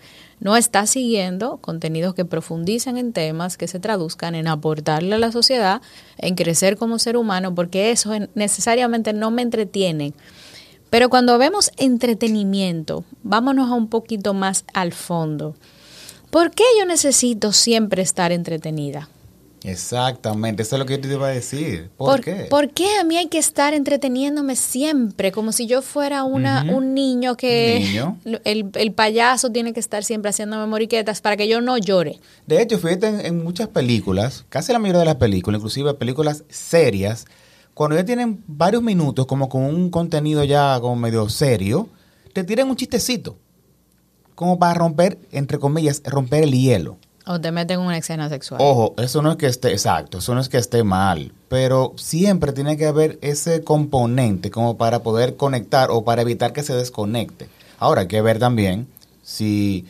no 0.41 0.57
está 0.57 0.87
siguiendo 0.87 1.59
contenidos 1.59 2.15
que 2.15 2.25
profundizan 2.25 2.97
en 2.97 3.13
temas, 3.13 3.57
que 3.57 3.69
se 3.69 3.81
traduzcan 3.81 4.35
en 4.35 4.49
aportarle 4.49 5.15
a 5.15 5.19
la 5.19 5.33
sociedad, 5.33 5.83
en 6.17 6.35
crecer 6.35 6.77
como 6.77 6.99
ser 6.99 7.17
humano, 7.17 7.55
porque 7.55 7.91
eso 7.91 8.13
necesariamente 8.35 9.13
no 9.13 9.31
me 9.31 9.43
entretiene. 9.43 10.13
Pero 10.91 11.11
cuando 11.11 11.37
vemos 11.39 11.71
entretenimiento, 11.77 13.05
vámonos 13.23 13.71
a 13.71 13.75
un 13.75 13.89
poquito 13.89 14.33
más 14.33 14.65
al 14.73 14.93
fondo. 14.93 15.55
¿Por 16.31 16.51
qué 16.51 16.65
yo 16.79 16.87
necesito 16.87 17.53
siempre 17.53 18.03
estar 18.03 18.33
entretenida? 18.33 19.09
Exactamente, 19.65 20.63
eso 20.63 20.77
es 20.77 20.81
lo 20.81 20.87
que 20.87 20.95
yo 20.95 21.01
te 21.01 21.13
iba 21.13 21.27
a 21.27 21.31
decir. 21.31 21.91
¿Por, 21.97 22.21
qué? 22.21 22.47
¿Por 22.49 22.71
qué 22.71 22.87
a 23.01 23.05
mí 23.05 23.17
hay 23.17 23.27
que 23.27 23.39
estar 23.39 23.75
entreteniéndome 23.75 24.55
siempre? 24.55 25.33
Como 25.33 25.53
si 25.53 25.67
yo 25.67 25.83
fuera 25.83 26.23
una, 26.23 26.65
un 26.73 26.95
niño 26.95 27.37
que 27.37 28.01
El, 28.45 28.93
payaso 28.93 29.51
tiene 29.51 29.73
que 29.73 29.81
estar 29.81 30.05
siempre 30.05 30.31
haciéndome 30.31 30.67
moriquetas 30.67 31.21
para 31.21 31.37
que 31.37 31.49
yo 31.49 31.61
no 31.61 31.77
llore. 31.77 32.21
De 32.47 32.63
hecho, 32.63 32.79
fíjate 32.79 33.27
en, 33.27 33.43
muchas 33.43 33.69
películas, 33.69 34.45
casi 34.49 34.73
la 34.73 34.79
mayoría 34.79 35.01
de 35.01 35.07
las 35.07 35.17
películas, 35.17 35.59
inclusive 35.59 35.95
películas 35.95 36.45
serias, 36.49 37.27
cuando 37.75 37.97
ya 37.97 38.05
tienen 38.05 38.43
varios 38.47 38.83
minutos 38.83 39.27
como 39.27 39.49
con 39.49 39.63
un 39.63 39.91
contenido 39.91 40.45
ya 40.45 40.79
como 40.81 40.97
medio 40.97 41.29
serio, 41.29 41.89
te 42.33 42.45
tiran 42.45 42.71
un 42.71 42.77
chistecito, 42.77 43.37
como 44.35 44.59
para 44.59 44.75
romper, 44.75 45.19
entre 45.33 45.59
comillas, 45.59 46.03
romper 46.05 46.45
el 46.45 46.53
hielo. 46.53 46.99
O 47.31 47.39
te 47.39 47.53
meten 47.53 47.81
en 47.81 47.87
una 47.87 47.99
escena 47.99 48.31
sexual. 48.31 48.59
Ojo, 48.63 48.95
eso 48.97 49.21
no 49.21 49.33
es 49.33 49.37
que 49.37 49.47
esté, 49.47 49.73
exacto, 49.73 50.19
eso 50.19 50.35
no 50.35 50.41
es 50.41 50.49
que 50.49 50.57
esté 50.57 50.83
mal, 50.83 51.33
pero 51.49 51.93
siempre 51.97 52.53
tiene 52.53 52.79
que 52.79 52.87
haber 52.87 53.19
ese 53.21 53.63
componente 53.63 54.51
como 54.51 54.79
para 54.79 55.03
poder 55.03 55.37
conectar 55.37 55.91
o 55.91 56.05
para 56.05 56.23
evitar 56.23 56.55
que 56.55 56.63
se 56.63 56.75
desconecte. 56.75 57.49
Ahora 57.79 58.01
hay 58.03 58.09
que 58.09 58.23
ver 58.23 58.39
también 58.39 58.89
si, 59.23 59.85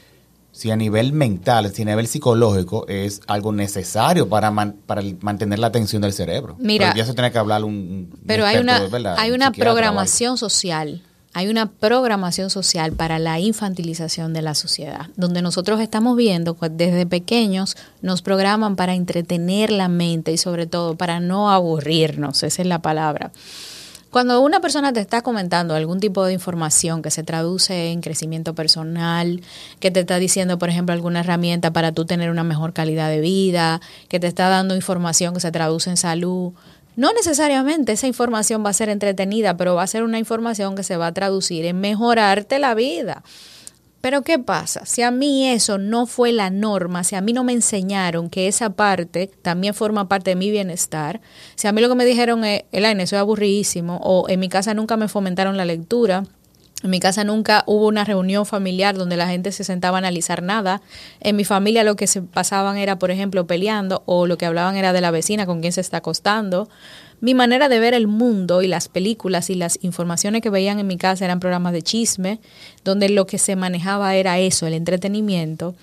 si 0.51 0.73
a 0.73 0.77
nivel 0.77 1.13
mental, 1.13 1.73
si 1.73 1.83
a 1.83 1.85
nivel 1.85 2.09
psicológico 2.09 2.89
es 2.89 3.21
algo 3.29 3.53
necesario 3.53 4.29
para, 4.29 4.53
para 4.87 5.03
mantener 5.21 5.61
la 5.61 5.69
atención 5.69 6.03
del 6.03 6.13
cerebro. 6.13 6.57
Mira, 6.59 6.93
ya 6.97 7.07
se 7.07 7.15
tiene 7.15 7.31
que 7.31 7.39
hablar 7.39 7.63
un... 7.63 8.19
Pero 8.27 8.47
hay 8.47 8.59
una, 8.59 8.81
hay 9.17 9.31
una 9.31 9.53
programación 9.53 10.39
social 10.39 11.05
hay 11.39 11.47
una 11.47 11.71
programación 11.71 12.51
social 12.51 12.95
para 12.95 13.21
la 13.21 13.39
infantilización 13.39 14.33
de 14.33 14.43
la 14.43 14.57
sociedad, 14.57 15.07
donde 15.15 15.41
nosotros 15.41 15.81
estamos 15.81 16.17
viendo 16.17 16.59
que 16.59 16.69
desde 16.69 17.07
pequeños 17.07 17.77
nos 18.03 18.23
programan 18.23 18.75
para 18.75 18.97
entretener 18.97 19.71
la 19.71 19.87
mente 19.87 20.33
y 20.33 20.37
sobre 20.37 20.67
todo 20.67 20.97
para 20.97 21.21
no 21.21 21.53
aburrirnos, 21.53 22.43
esa 22.43 22.63
es 22.63 22.67
la 22.67 22.81
palabra. 22.81 23.31
Cuando 24.11 24.41
una 24.41 24.59
persona 24.59 24.93
te 24.93 24.99
está 24.99 25.23
comentando 25.23 25.77
algún 25.77 26.01
tipo 26.01 26.25
de 26.25 26.33
información 26.33 27.03
que 27.03 27.13
se 27.13 27.23
traduce 27.23 27.93
en 27.93 28.01
crecimiento 28.01 28.55
personal, 28.55 29.43
que 29.79 29.93
te 29.93 30.01
está 30.01 30.19
diciendo, 30.19 30.59
por 30.59 30.71
ejemplo, 30.71 30.93
alguna 30.93 31.21
herramienta 31.21 31.73
para 31.73 31.93
tú 31.93 32.05
tener 32.05 32.31
una 32.31 32.43
mejor 32.43 32.73
calidad 32.73 33.11
de 33.11 33.21
vida, 33.21 33.81
que 34.09 34.19
te 34.19 34.27
está 34.27 34.49
dando 34.49 34.75
información 34.75 35.35
que 35.35 35.41
se 35.41 35.53
traduce 35.53 35.91
en 35.91 35.99
salud, 35.99 36.53
no 36.99 37.13
necesariamente 37.13 37.93
esa 37.93 38.09
información 38.09 38.65
va 38.67 38.71
a 38.71 38.73
ser 38.73 38.89
entretenida, 38.89 39.57
pero 39.57 39.77
va 39.77 39.85
a 39.85 39.87
ser 39.87 40.03
una 40.03 40.19
información 40.19 40.75
que 40.75 40.83
se 40.83 40.97
va 40.97 41.07
a 41.07 41.15
traducir 41.15 41.65
en 41.65 41.79
mejorarte 41.79 42.59
la 42.59 42.75
vida. 42.75 43.23
Pero 44.01 44.23
¿qué 44.23 44.41
pasa? 44.41 44.85
Si 44.85 45.03
a 45.03 45.13
mí 45.13 45.47
eso 45.47 45.79
no 45.79 46.07
fue 46.07 46.33
la 46.33 46.51
norma, 46.51 47.05
si 47.05 47.15
a 47.15 47.21
mí 47.21 47.33
no 47.33 47.45
me 47.45 47.53
enseñaron 47.53 48.29
que 48.29 48.49
esa 48.49 48.71
parte 48.71 49.31
también 49.43 49.75
forma 49.75 50.09
parte 50.09 50.31
de 50.31 50.37
mi 50.37 50.51
bienestar, 50.51 51.21
si 51.55 51.69
a 51.69 51.73
mí 51.73 51.81
lo 51.81 51.89
que 51.89 51.95
me 51.95 52.05
dijeron 52.05 52.45
es, 52.45 52.65
Elaine, 52.73 53.05
es 53.05 53.13
aburridísimo, 53.13 54.01
o 54.03 54.29
en 54.29 54.41
mi 54.41 54.49
casa 54.49 54.75
nunca 54.75 54.97
me 54.97 55.07
fomentaron 55.07 55.57
la 55.57 55.65
lectura, 55.65 56.25
En 56.83 56.91
mi 56.91 57.01
casa 57.01 57.25
nunca 57.25 57.65
hubo 57.67 57.89
una 57.89 58.05
reunión 58.05 58.47
familiar 58.47 58.97
donde 58.97 59.17
la 59.17 59.27
gente 59.27 59.51
se 59.51 59.65
sentaba 59.65 59.97
a 59.97 59.99
analizar 59.99 60.43
nada. 60.43 60.81
En 61.21 61.35
mi 61.35 61.45
familia 61.45 61.83
lo 61.83 61.97
que 61.97 62.07
se 62.07 62.23
pasaban 62.23 62.77
era, 62.77 63.01
por 63.01 63.11
ejemplo, 63.11 63.49
peleando 63.49 64.05
o 64.07 64.29
lo 64.29 64.39
que 64.39 64.47
hablaban 64.47 64.77
era 64.77 64.93
de 64.93 65.01
la 65.01 65.11
vecina 65.11 65.45
con 65.45 65.61
quien 65.61 65.73
se 65.73 65.81
está 65.81 65.97
acostando. 65.97 66.69
Mi 67.21 67.35
manera 67.35 67.69
de 67.69 67.81
ver 67.81 67.95
el 67.95 68.07
mundo 68.07 68.63
y 68.63 68.69
las 68.69 68.89
películas 68.89 69.51
y 69.51 69.57
las 69.57 69.81
informaciones 69.83 70.41
que 70.41 70.51
veían 70.51 70.79
en 70.79 70.87
mi 70.87 70.97
casa 70.97 71.25
eran 71.25 71.41
programas 71.41 71.73
de 71.73 71.83
chisme, 71.83 72.39
donde 72.85 73.09
lo 73.09 73.27
que 73.27 73.39
se 73.39 73.57
manejaba 73.57 74.15
era 74.15 74.39
eso, 74.39 74.69
el 74.69 74.75
entretenimiento. 74.75 75.75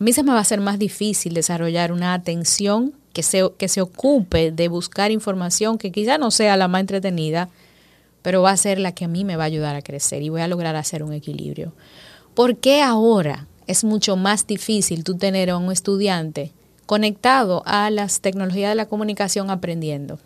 A 0.00 0.04
mí 0.04 0.12
se 0.12 0.24
me 0.24 0.32
va 0.32 0.40
a 0.40 0.44
ser 0.44 0.60
más 0.60 0.80
difícil 0.80 1.32
desarrollar 1.32 1.92
una 1.92 2.12
atención 2.12 2.92
que 3.12 3.22
se, 3.22 3.48
que 3.56 3.68
se 3.68 3.82
ocupe 3.82 4.50
de 4.50 4.66
buscar 4.66 5.12
información 5.12 5.78
que 5.78 5.92
quizá 5.92 6.18
no 6.18 6.32
sea 6.32 6.56
la 6.56 6.66
más 6.66 6.80
entretenida, 6.80 7.50
pero 8.22 8.42
va 8.42 8.50
a 8.50 8.56
ser 8.56 8.78
la 8.78 8.92
que 8.92 9.04
a 9.04 9.08
mí 9.08 9.24
me 9.24 9.36
va 9.36 9.44
a 9.44 9.46
ayudar 9.46 9.76
a 9.76 9.82
crecer 9.82 10.22
y 10.22 10.28
voy 10.28 10.40
a 10.40 10.48
lograr 10.48 10.76
hacer 10.76 11.02
un 11.02 11.12
equilibrio. 11.12 11.72
¿Por 12.34 12.56
qué 12.56 12.82
ahora 12.82 13.46
es 13.66 13.84
mucho 13.84 14.16
más 14.16 14.46
difícil 14.46 15.04
tú 15.04 15.16
tener 15.16 15.50
a 15.50 15.56
un 15.56 15.72
estudiante 15.72 16.52
conectado 16.86 17.62
a 17.66 17.90
las 17.90 18.20
tecnologías 18.20 18.70
de 18.70 18.74
la 18.76 18.86
comunicación 18.86 19.50
aprendiendo? 19.50 20.18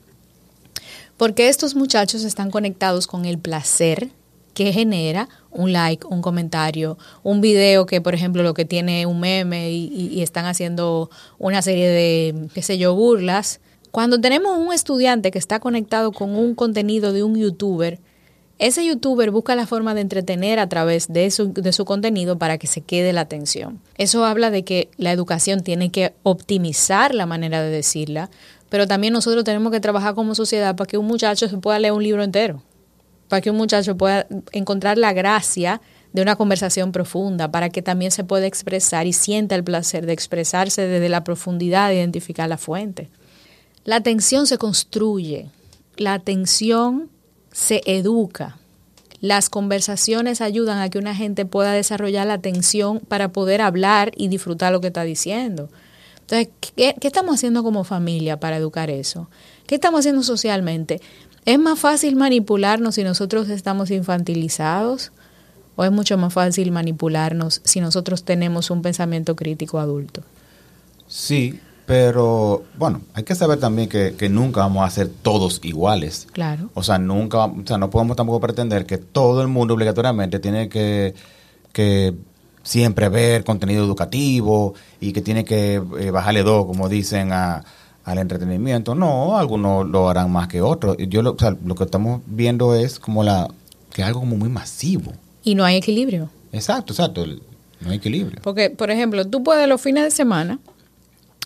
Porque 1.17 1.49
estos 1.49 1.75
muchachos 1.75 2.25
están 2.25 2.51
conectados 2.51 3.07
con 3.07 3.25
el 3.25 3.39
placer 3.39 4.11
que 4.55 4.73
genera 4.73 5.29
un 5.51 5.73
like, 5.73 6.07
un 6.07 6.23
comentario, 6.23 6.97
un 7.23 7.41
video 7.41 7.87
que, 7.87 8.01
por 8.01 8.15
ejemplo, 8.15 8.43
lo 8.43 8.55
que 8.55 8.65
tiene 8.65 9.05
un 9.07 9.21
meme 9.21 9.71
y, 9.71 9.87
y, 9.87 10.23
están 10.23 10.47
haciendo 10.47 11.11
una 11.39 11.61
serie 11.61 11.89
de, 11.89 12.49
qué 12.55 12.63
sé 12.63 12.79
yo, 12.79 12.95
burlas. 12.95 13.61
Cuando 13.95 14.21
tenemos 14.21 14.59
un 14.59 14.73
estudiante 14.73 15.31
que 15.31 15.39
está 15.39 15.61
conectado 15.61 16.11
con 16.11 16.35
un 16.35 16.57
contenido 16.57 17.13
de 17.13 17.23
un 17.23 17.37
youtuber, 17.37 18.01
ese 18.59 18.85
youtuber 18.85 19.31
busca 19.31 19.55
la 19.55 19.69
forma 19.69 19.95
de 19.95 20.01
entretener 20.01 20.59
a 20.59 20.69
través 20.69 21.07
de 21.13 21.31
su, 21.31 21.85
contenido 21.85 22.37
para 22.37 22.59
que 22.59 22.67
se 22.67 22.81
quede 22.81 23.13
la 23.13 23.21
atención. 23.21 23.79
Eso 23.97 24.25
habla 24.25 24.51
de 24.51 24.65
que 24.65 24.89
la 24.97 25.13
educación 25.13 25.61
tiene 25.61 25.93
que 25.93 26.13
optimizar 26.25 27.15
la 27.15 27.27
manera 27.27 27.63
de 27.63 27.71
decirla, 27.71 28.31
pero 28.69 28.89
también 28.89 29.13
nosotros 29.13 29.45
tenemos 29.45 29.71
que 29.71 29.79
trabajar 29.79 30.17
como 30.17 30.35
sociedad 30.35 30.75
para 30.75 30.89
que 30.89 30.99
un 30.99 31.07
muchacho 31.07 31.49
se 31.49 31.59
pueda 31.59 31.79
leer 31.79 31.93
un 31.93 32.03
libro 32.03 32.25
entero, 32.25 32.65
para 33.29 33.43
que 33.43 33.51
un 33.53 33.57
muchacho 33.57 33.97
pueda 33.97 34.27
encontrar 34.51 34.99
la 34.99 35.13
gracia 35.13 35.81
de 36.13 36.21
una 36.21 36.35
conversación 36.35 36.91
profunda, 36.91 37.53
para 37.53 37.71
que 37.71 37.81
también 37.81 38.11
se 38.11 38.25
pueda 38.25 38.47
expresar 38.47 39.07
y 39.07 39.13
sienta 39.13 39.55
el 39.55 39.63
placer 39.63 40.05
de 40.05 40.15
expresarse 40.15 40.85
desde 40.85 41.09
la 41.09 41.23
profundidad 41.23 41.91
de 41.91 41.95
identificar 41.95 42.49
la 42.49 42.59
fuente. 42.59 43.09
La 43.85 43.97
atención 43.97 44.47
se 44.47 44.57
construye, 44.57 45.50
la 45.97 46.14
atención 46.14 47.11
se 47.53 47.83
educa. 47.85 48.57
Las 49.21 49.49
conversaciones 49.49 50.41
ayudan 50.41 50.79
a 50.79 50.88
que 50.88 50.99
una 50.99 51.14
gente 51.14 51.47
pueda 51.47 51.73
desarrollar 51.73 52.26
la 52.26 52.35
atención 52.35 53.00
para 53.00 53.29
poder 53.29 53.61
hablar 53.61 54.12
y 54.17 54.29
disfrutar 54.29 54.73
lo 54.73 54.81
que 54.81 54.88
está 54.88 55.05
diciendo. 55.05 55.69
Entonces, 56.21 56.49
¿qué, 56.76 56.95
¿qué, 56.99 57.07
estamos 57.07 57.35
haciendo 57.35 57.62
como 57.62 57.85
familia 57.85 58.41
para 58.41 58.57
educar 58.57 58.91
eso? 58.91 59.29
¿Qué 59.67 59.75
estamos 59.75 60.00
haciendo 60.00 60.23
socialmente? 60.23 61.00
¿Es 61.45 61.59
más 61.59 61.79
fácil 61.79 62.17
manipularnos 62.17 62.95
si 62.95 63.05
nosotros 63.05 63.50
estamos 63.50 63.91
infantilizados? 63.91 65.12
¿O 65.76 65.85
es 65.85 65.93
mucho 65.93 66.17
más 66.17 66.33
fácil 66.33 66.71
manipularnos 66.71 67.61
si 67.64 67.81
nosotros 67.81 68.25
tenemos 68.25 68.71
un 68.71 68.81
pensamiento 68.81 69.37
crítico 69.37 69.79
adulto? 69.79 70.23
Sí, 71.07 71.61
pero 71.87 72.64
bueno, 72.79 73.03
hay 73.12 73.25
que 73.25 73.35
saber 73.35 73.59
también 73.61 73.88
que, 73.88 74.14
que, 74.17 74.29
nunca 74.29 74.61
vamos 74.61 74.87
a 74.87 74.91
ser 74.91 75.09
todos 75.09 75.61
iguales. 75.62 76.26
Claro. 76.33 76.71
O 76.75 76.83
sea, 76.83 76.99
nunca, 76.99 77.45
o 77.45 77.62
sea, 77.67 77.76
no 77.76 77.91
podemos 77.91 78.17
tampoco 78.17 78.41
pretender 78.41 78.87
que 78.87 78.99
todo 78.99 79.43
el 79.43 79.49
mundo 79.49 79.75
obligatoriamente 79.75 80.38
tiene 80.38 80.69
que, 80.69 81.14
que 81.73 82.14
siempre 82.62 83.09
ver 83.11 83.45
contenido 83.45 83.85
educativo 83.85 84.75
y 85.00 85.12
que 85.12 85.21
tiene 85.21 85.45
que 85.45 85.75
eh, 85.75 86.11
bajarle 86.11 86.43
dos, 86.43 86.64
como 86.67 86.88
dicen, 86.88 87.33
a, 87.33 87.64
al 88.05 88.19
entretenimiento. 88.19 88.95
No, 88.95 89.37
algunos 89.37 89.87
lo 89.87 90.09
harán 90.09 90.33
más 90.33 90.49
que 90.49 90.62
otros. 90.62 90.97
Yo 90.99 91.23
lo, 91.23 91.33
o 91.33 91.38
sea, 91.38 91.55
lo 91.64 91.75
que 91.75 91.85
estamos 91.85 92.23
viendo 92.26 92.75
es 92.75 92.99
como 92.99 93.23
la 93.23 93.49
que 93.93 94.03
es 94.03 94.09
algo 94.09 94.21
como 94.21 94.37
muy 94.37 94.49
masivo. 94.49 95.12
Y 95.43 95.55
no 95.55 95.64
hay 95.64 95.76
equilibrio. 95.76 96.31
Exacto, 96.53 96.93
exacto. 96.93 97.25
No 97.26 97.91
hay 97.91 97.97
equilibrio. 97.97 98.41
Porque, 98.43 98.71
por 98.71 98.91
ejemplo, 98.91 99.26
tú 99.26 99.45
puedes 99.45 99.69
los 99.69 99.81
fines 99.81 100.05
de 100.05 100.11
semana 100.11 100.59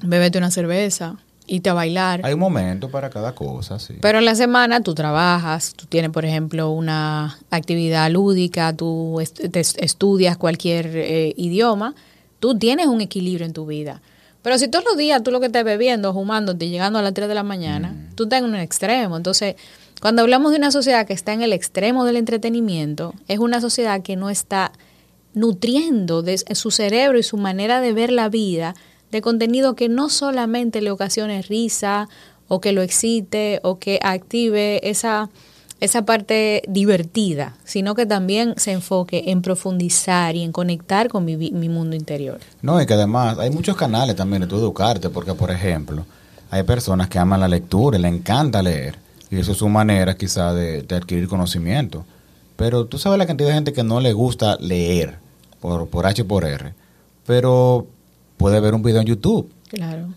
bebete 0.02 0.38
una 0.38 0.50
cerveza, 0.50 1.16
irte 1.46 1.70
a 1.70 1.74
bailar. 1.74 2.20
Hay 2.24 2.34
un 2.34 2.40
momento 2.40 2.90
para 2.90 3.10
cada 3.10 3.34
cosa, 3.34 3.78
sí. 3.78 3.94
Pero 4.00 4.18
en 4.18 4.24
la 4.24 4.34
semana 4.34 4.82
tú 4.82 4.94
trabajas, 4.94 5.74
tú 5.74 5.86
tienes, 5.86 6.10
por 6.10 6.24
ejemplo, 6.24 6.70
una 6.70 7.38
actividad 7.50 8.10
lúdica, 8.10 8.72
tú 8.74 9.20
est 9.20 9.40
estudias 9.78 10.36
cualquier 10.36 10.86
eh, 10.94 11.34
idioma, 11.36 11.94
tú 12.38 12.58
tienes 12.58 12.86
un 12.86 13.00
equilibrio 13.00 13.46
en 13.46 13.52
tu 13.52 13.66
vida. 13.66 14.00
Pero 14.42 14.56
si 14.58 14.68
todos 14.68 14.84
los 14.84 14.96
días 14.96 15.22
tú 15.22 15.30
lo 15.30 15.40
que 15.40 15.46
estás 15.46 15.64
bebiendo, 15.64 16.12
fumándote, 16.12 16.68
llegando 16.68 16.98
a 16.98 17.02
las 17.02 17.12
3 17.12 17.28
de 17.28 17.34
la 17.34 17.42
mañana, 17.42 17.90
mm. 17.90 18.14
tú 18.14 18.24
estás 18.24 18.38
en 18.40 18.44
un 18.44 18.54
extremo. 18.56 19.16
Entonces, 19.16 19.56
cuando 20.00 20.22
hablamos 20.22 20.52
de 20.52 20.58
una 20.58 20.70
sociedad 20.70 21.06
que 21.06 21.12
está 21.12 21.32
en 21.32 21.42
el 21.42 21.52
extremo 21.52 22.04
del 22.04 22.16
entretenimiento, 22.16 23.14
es 23.26 23.40
una 23.40 23.60
sociedad 23.60 24.02
que 24.02 24.16
no 24.16 24.30
está 24.30 24.72
nutriendo 25.34 26.22
de 26.22 26.38
su 26.38 26.70
cerebro 26.70 27.18
y 27.18 27.22
su 27.22 27.36
manera 27.36 27.80
de 27.80 27.92
ver 27.92 28.12
la 28.12 28.28
vida 28.28 28.74
de 29.10 29.22
contenido 29.22 29.74
que 29.74 29.88
no 29.88 30.08
solamente 30.08 30.80
le 30.80 30.90
ocasione 30.90 31.42
risa 31.42 32.08
o 32.48 32.60
que 32.60 32.72
lo 32.72 32.82
excite 32.82 33.60
o 33.62 33.78
que 33.78 34.00
active 34.02 34.88
esa, 34.88 35.28
esa 35.80 36.04
parte 36.04 36.62
divertida, 36.68 37.56
sino 37.64 37.94
que 37.94 38.06
también 38.06 38.54
se 38.56 38.72
enfoque 38.72 39.24
en 39.26 39.42
profundizar 39.42 40.34
y 40.34 40.42
en 40.42 40.52
conectar 40.52 41.08
con 41.08 41.24
mi, 41.24 41.36
mi 41.36 41.68
mundo 41.68 41.94
interior. 41.94 42.40
No, 42.62 42.80
y 42.80 42.86
que 42.86 42.94
además 42.94 43.38
hay 43.38 43.50
muchos 43.50 43.76
canales 43.76 44.16
también 44.16 44.42
de 44.42 44.48
tu 44.48 44.56
educarte, 44.56 45.10
porque 45.10 45.34
por 45.34 45.50
ejemplo, 45.50 46.04
hay 46.50 46.62
personas 46.62 47.08
que 47.08 47.18
aman 47.18 47.40
la 47.40 47.48
lectura 47.48 47.98
y 47.98 48.02
le 48.02 48.08
encanta 48.08 48.62
leer, 48.62 48.96
y 49.30 49.38
eso 49.38 49.52
es 49.52 49.58
su 49.58 49.68
manera 49.68 50.16
quizá 50.16 50.54
de, 50.54 50.82
de 50.82 50.96
adquirir 50.96 51.28
conocimiento. 51.28 52.04
Pero 52.56 52.86
tú 52.86 52.98
sabes 52.98 53.18
la 53.18 53.26
cantidad 53.26 53.50
de 53.50 53.54
gente 53.54 53.72
que 53.72 53.84
no 53.84 54.00
le 54.00 54.12
gusta 54.12 54.56
leer 54.56 55.18
por, 55.60 55.88
por 55.88 56.06
H 56.06 56.24
por 56.24 56.44
R, 56.44 56.72
pero 57.24 57.86
puede 58.38 58.60
ver 58.60 58.74
un 58.74 58.82
video 58.82 59.02
en 59.02 59.06
YouTube. 59.06 59.52
Claro. 59.68 60.14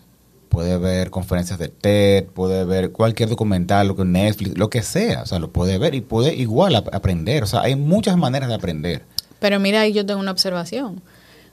Puede 0.48 0.78
ver 0.78 1.10
conferencias 1.10 1.58
de 1.58 1.68
TED, 1.68 2.26
puede 2.26 2.64
ver 2.64 2.92
cualquier 2.92 3.28
documental, 3.28 3.88
lo 3.88 3.96
que 3.96 4.04
Netflix, 4.04 4.56
lo 4.56 4.70
que 4.70 4.82
sea, 4.82 5.22
o 5.22 5.26
sea, 5.26 5.38
lo 5.38 5.50
puede 5.50 5.78
ver 5.78 5.94
y 5.94 6.00
puede 6.00 6.34
igual 6.34 6.74
aprender, 6.76 7.42
o 7.42 7.46
sea, 7.46 7.62
hay 7.62 7.74
muchas 7.74 8.16
maneras 8.16 8.48
de 8.48 8.54
aprender. 8.54 9.02
Pero 9.40 9.58
mira, 9.60 9.80
ahí 9.80 9.92
yo 9.92 10.06
tengo 10.06 10.20
una 10.20 10.30
observación. 10.30 11.02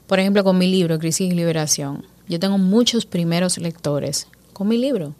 Por 0.06 0.20
ejemplo, 0.20 0.44
con 0.44 0.58
mi 0.58 0.70
libro, 0.70 0.98
Crisis 0.98 1.32
y 1.32 1.34
Liberación, 1.34 2.06
yo 2.28 2.38
tengo 2.38 2.58
muchos 2.58 3.06
primeros 3.06 3.58
lectores 3.58 4.28
con 4.52 4.68
mi 4.68 4.76
libro. 4.76 5.14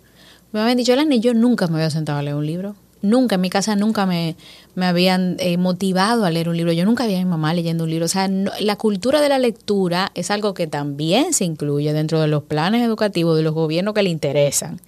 Me 0.52 0.61
habían 0.61 0.76
dicho, 0.76 0.92
Elena, 0.92 1.16
yo 1.16 1.33
nunca 1.33 1.66
me 1.66 1.76
había 1.76 1.90
sentado 1.90 2.19
a 2.19 2.23
leer 2.23 2.37
un 2.37 2.47
libro 2.47 2.76
nunca, 3.02 3.37
en 3.37 3.40
mi 3.40 3.50
casa 3.50 3.76
nunca 3.76 4.07
me, 4.07 4.37
me 4.75 4.87
habían 4.87 5.37
eh, 5.38 5.57
motivado 5.57 6.25
a 6.25 6.30
leer 6.30 6.49
un 6.49 6.57
libro. 6.57 6.73
Yo 6.73 6.85
nunca 6.85 7.07
vi 7.07 7.14
a 7.14 7.19
mi 7.19 7.25
mamá 7.25 7.54
leyendo 7.54 7.85
un 7.85 7.90
libro. 7.90 8.04
O 8.04 8.09
sea, 8.09 8.28
la 8.28 8.76
cultura 8.76 9.21
de 9.21 9.28
la 9.28 9.38
lectura 9.38 10.11
es 10.14 10.30
algo 10.30 10.54
que 10.54 10.66
también 10.66 11.33
se 11.33 11.45
incluye 11.45 11.92
dentro 11.92 12.21
de 12.21 12.28
los 12.28 12.42
planes 12.42 12.83
educativos 12.83 13.37
de 13.37 13.42
los 13.42 13.54
gobiernos 13.54 13.95
que 13.95 14.02
le 14.02 14.11
interesan. 14.11 14.80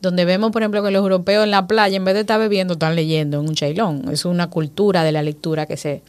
Donde 0.00 0.24
vemos, 0.24 0.50
por 0.50 0.62
ejemplo, 0.62 0.82
que 0.82 0.90
los 0.90 1.00
europeos 1.00 1.44
en 1.44 1.50
la 1.50 1.66
playa, 1.66 1.96
en 1.96 2.04
vez 2.04 2.14
de 2.14 2.20
estar 2.20 2.38
bebiendo, 2.38 2.74
están 2.74 2.94
leyendo 2.94 3.40
en 3.40 3.48
un 3.48 3.54
chailón. 3.54 4.10
Es 4.10 4.24
una 4.24 4.50
cultura 4.50 5.02
de 5.02 5.12
la 5.12 5.22
lectura 5.22 5.66
que 5.66 5.76
se... 5.76 6.02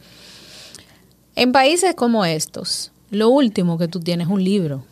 En 1.34 1.52
países 1.52 1.94
como 1.94 2.24
estos, 2.24 2.92
lo 3.10 3.28
último 3.28 3.78
que 3.78 3.88
tú 3.88 4.00
tienes 4.00 4.26
es 4.26 4.32
un 4.32 4.42
libro 4.42 4.84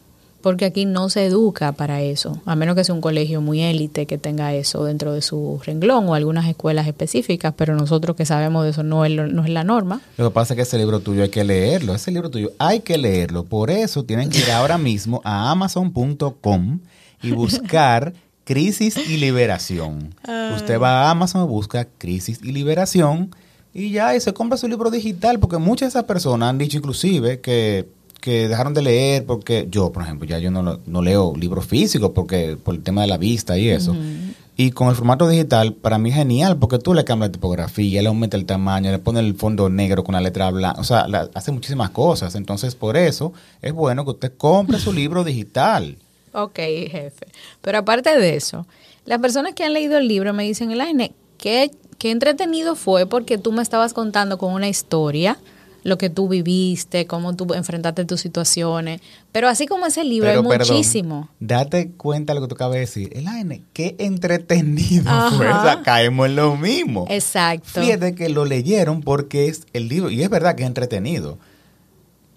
porque 0.45 0.67
aquí 0.67 0.85
no 0.85 1.09
se 1.09 1.25
educa 1.25 1.73
para 1.73 2.03
eso, 2.03 2.39
a 2.45 2.55
menos 2.55 2.77
que 2.77 2.85
sea 2.85 2.95
un 2.95 3.01
colegio 3.01 3.41
muy 3.41 3.63
élite 3.63 4.05
que 4.05 4.19
tenga 4.19 4.53
eso 4.53 4.85
dentro 4.85 5.15
de 5.15 5.23
su 5.23 5.59
renglón 5.65 6.07
o 6.07 6.15
algunas 6.15 6.47
escuelas 6.47 6.87
específicas, 6.87 7.55
pero 7.57 7.75
nosotros 7.75 8.15
que 8.15 8.27
sabemos 8.27 8.63
de 8.63 8.73
eso 8.73 8.83
no 8.83 9.07
es, 9.07 9.13
no 9.13 9.43
es 9.43 9.49
la 9.49 9.65
norma. 9.65 10.03
Lo 10.19 10.29
que 10.29 10.35
pasa 10.35 10.53
es 10.53 10.57
que 10.57 10.63
ese 10.65 10.77
libro 10.77 11.01
tuyo 11.01 11.23
hay 11.23 11.31
que 11.31 11.45
leerlo, 11.45 11.95
ese 11.95 12.11
libro 12.11 12.29
tuyo 12.29 12.53
hay 12.59 12.81
que 12.81 12.99
leerlo, 12.99 13.45
por 13.45 13.71
eso 13.71 14.05
tienen 14.05 14.29
que 14.29 14.41
ir 14.41 14.51
ahora 14.51 14.77
mismo 14.77 15.23
a 15.25 15.51
amazon.com 15.51 16.81
y 17.23 17.31
buscar 17.31 18.13
Crisis 18.45 18.99
y 18.99 19.17
Liberación. 19.17 20.15
Usted 20.55 20.79
va 20.79 21.05
a 21.05 21.11
Amazon, 21.11 21.49
busca 21.49 21.89
Crisis 21.97 22.41
y 22.43 22.53
Liberación 22.53 23.35
y 23.73 23.93
ya 23.93 24.15
y 24.15 24.21
se 24.21 24.35
compra 24.35 24.59
su 24.59 24.69
libro 24.69 24.91
digital, 24.91 25.41
porque 25.41 25.57
muchas 25.57 25.87
de 25.87 25.99
esas 25.99 26.05
personas 26.05 26.51
han 26.51 26.59
dicho 26.59 26.77
inclusive 26.77 27.41
que 27.41 27.89
que 28.25 28.49
dejaron 28.49 28.73
de 28.73 28.81
leer 28.81 29.27
porque 29.27 29.69
yo, 29.71 29.93
por 29.93 30.03
ejemplo, 30.03 30.27
ya 30.27 30.39
yo 30.39 30.51
no, 30.51 30.81
no 30.87 31.03
leo 31.03 31.35
libros 31.37 31.67
físicos 31.67 32.13
porque 32.15 32.57
por 32.57 32.75
el 32.75 32.83
tema 32.83 33.03
de 33.03 33.07
la 33.07 33.19
vista 33.19 33.59
y 33.59 33.69
eso. 33.69 33.93
Uh 33.93 33.97
-huh. 33.97 34.35
Y 34.57 34.71
con 34.71 34.89
el 34.89 34.95
formato 34.95 35.29
digital, 35.29 35.75
para 35.75 35.99
mí 35.99 36.09
es 36.09 36.15
genial 36.17 36.57
porque 36.57 36.79
tú 36.79 36.95
le 36.95 37.05
cambias 37.05 37.29
la 37.29 37.33
tipografía, 37.33 38.01
le 38.01 38.09
aumenta 38.09 38.39
el 38.39 38.47
tamaño, 38.47 38.91
le 38.91 38.99
pones 38.99 39.25
el 39.25 39.35
fondo 39.35 39.69
negro 39.69 40.05
con 40.05 40.15
la 40.15 40.23
letra 40.23 40.51
blanca, 40.51 40.81
o 40.81 40.85
sea, 40.85 41.07
la, 41.07 41.29
hace 41.35 41.53
muchísimas 41.53 41.91
cosas. 41.91 42.35
Entonces, 42.35 42.75
por 42.75 42.97
eso 42.97 43.35
es 43.61 43.75
bueno 43.75 44.07
que 44.07 44.13
usted 44.13 44.33
compre 44.39 44.79
su 44.79 44.91
libro 45.01 45.23
digital. 45.23 45.99
Ok, 46.33 46.57
jefe. 46.57 47.27
Pero 47.61 47.77
aparte 47.77 48.19
de 48.19 48.37
eso, 48.37 48.67
las 49.05 49.19
personas 49.19 49.53
que 49.53 49.65
han 49.65 49.75
leído 49.75 49.99
el 49.99 50.09
libro 50.09 50.33
me 50.33 50.45
dicen, 50.45 50.71
Elaine, 50.71 51.13
qué, 51.37 51.71
qué 51.99 52.11
entretenido 52.11 52.75
fue 52.75 53.05
porque 53.05 53.37
tú 53.37 53.53
me 53.53 53.61
estabas 53.61 53.93
contando 53.93 54.39
con 54.39 54.55
una 54.55 54.69
historia 54.69 55.37
lo 55.85 55.99
que 55.99 56.11
tú 56.11 56.29
viviste, 56.29 57.07
cómo 57.07 57.37
tú 57.37 57.53
enfrentaste 57.55 58.05
tus 58.05 58.21
situaciones. 58.21 59.01
Pero 59.31 59.49
así 59.49 59.67
como 59.67 59.87
ese 59.87 60.03
libro 60.03 60.31
hay 60.31 60.43
muchísimo. 60.43 61.29
Date 61.39 61.93
cuenta 61.93 62.33
de 62.33 62.41
lo 62.41 62.47
que 62.47 62.49
tú 62.49 62.55
acabas 62.57 62.75
de 62.75 62.81
decir. 62.81 63.11
El 63.15 63.29
AN, 63.29 63.65
qué 63.73 63.95
entretenido 63.99 65.13
fue. 65.37 65.49
O 65.49 65.63
sea, 65.63 65.83
caemos 65.85 66.27
en 66.27 66.37
lo 66.37 66.57
mismo. 66.57 67.07
Exacto. 67.11 67.83
Fíjate 67.83 68.15
que 68.15 68.31
lo 68.31 68.47
leyeron 68.47 69.03
porque 69.03 69.47
es 69.49 69.67
el 69.75 69.89
libro, 69.89 70.11
y 70.11 70.23
es 70.23 70.31
verdad 70.31 70.57
que 70.57 70.63
es 70.63 70.67
entretenido. 70.69 71.39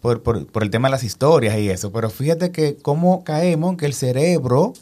Por, 0.01 0.21
por, 0.21 0.45
por 0.45 0.61
el 0.61 0.69
tema 0.69 0.89
de 0.89 0.91
las 0.91 1.03
historias 1.03 1.57
y 1.57 1.69
eso, 1.69 1.91
pero 1.91 2.09
fíjate 2.11 2.51
que 2.51 2.75
cómo 2.75 3.23
caemos 3.23 3.71
en 3.71 3.77
que 3.77 3.87
el 3.87 3.93
cerebro 3.93 4.73